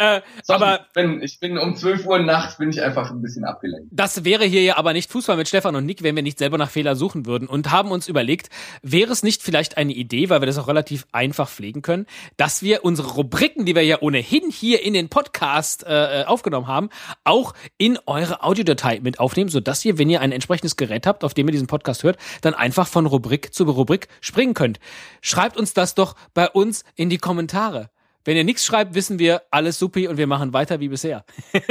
[0.00, 3.20] Äh, Sorry, aber ich bin, ich bin um 12 Uhr nachts bin ich einfach ein
[3.20, 3.88] bisschen abgelenkt.
[3.90, 6.56] Das wäre hier ja aber nicht Fußball mit Stefan und Nick, wenn wir nicht selber
[6.56, 8.48] nach Fehler suchen würden und haben uns überlegt,
[8.80, 12.06] wäre es nicht vielleicht eine Idee, weil wir das auch relativ einfach pflegen können,
[12.38, 16.88] dass wir unsere Rubriken, die wir ja ohnehin hier in den Podcast äh, aufgenommen haben,
[17.24, 21.34] auch in eure Audiodatei mit aufnehmen, sodass ihr, wenn ihr ein entsprechendes Gerät habt, auf
[21.34, 24.80] dem ihr diesen Podcast hört, dann einfach von Rubrik zu Rubrik springen könnt.
[25.20, 27.90] Schreibt uns das doch bei uns in die Kommentare.
[28.24, 31.24] Wenn ihr nichts schreibt, wissen wir, alles supi und wir machen weiter wie bisher.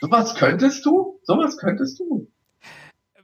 [0.00, 1.18] Sowas könntest du?
[1.24, 2.30] Sowas könntest du?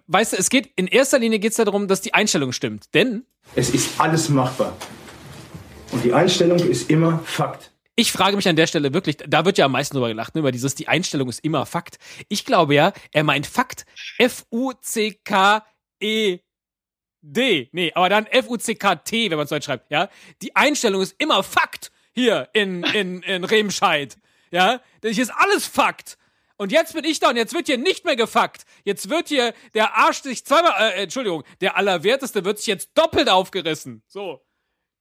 [0.07, 2.93] Weißt du, es geht, in erster Linie geht es darum, dass die Einstellung stimmt.
[2.95, 4.77] Denn Es ist alles machbar.
[5.93, 7.71] Und die Einstellung ist immer Fakt.
[7.95, 10.41] ich frage mich an der Stelle wirklich, da wird ja am meisten drüber gelacht, ne,
[10.41, 11.99] über dieses, die Einstellung ist immer Fakt.
[12.29, 13.87] Ich glaube ja, er meint Fakt.
[16.03, 16.41] F-U-C-K-E-D.
[17.73, 20.09] Nee, aber dann F-U-C-K-T, wenn man es so schreibt, ja.
[20.43, 24.17] Die Einstellung ist immer Fakt hier in, in, in Remscheid.
[24.51, 26.17] Ja, hier ist alles Fakt.
[26.57, 28.65] Und jetzt bin ich da und jetzt wird hier nicht mehr gefuckt.
[28.85, 33.29] Jetzt wird hier der Arsch sich zweimal, äh, Entschuldigung, der Allerwerteste wird sich jetzt doppelt
[33.29, 34.03] aufgerissen.
[34.07, 34.41] So.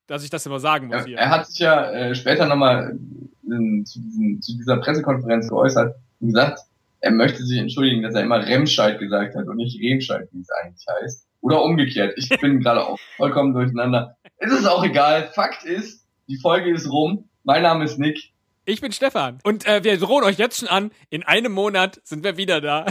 [0.07, 1.18] Dass ich das immer sagen muss Er, hier.
[1.18, 2.97] er hat sich ja äh, später nochmal
[3.86, 6.59] zu, diesem- zu dieser Pressekonferenz geäußert und gesagt,
[7.01, 10.49] er möchte sich entschuldigen, dass er immer Remscheid gesagt hat und nicht Remscheid, wie es
[10.49, 11.28] eigentlich heißt.
[11.41, 12.14] Oder umgekehrt.
[12.18, 14.18] Ich bin gerade auch vollkommen durcheinander.
[14.38, 15.30] Es ist auch egal.
[15.36, 16.03] Fakt ist,
[16.34, 17.29] die Folge ist rum.
[17.43, 18.31] Mein Name ist Nick.
[18.65, 19.38] Ich bin Stefan.
[19.43, 22.88] Und äh, wir drohen euch jetzt schon an, in einem Monat sind wir wieder da.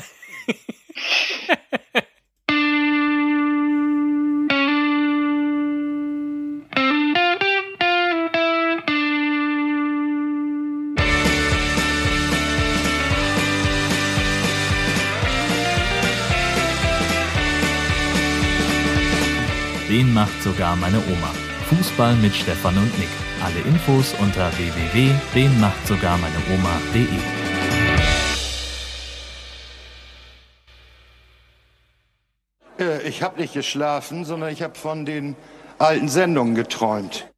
[19.88, 21.34] Den macht sogar meine Oma.
[21.70, 23.21] Fußball mit Stefan und Nick.
[23.44, 27.08] Alle Infos unter www.denmachtsogarmeineoma.de.
[32.78, 35.34] Äh, Ich habe nicht geschlafen, sondern ich habe von den
[35.78, 37.31] alten Sendungen geträumt.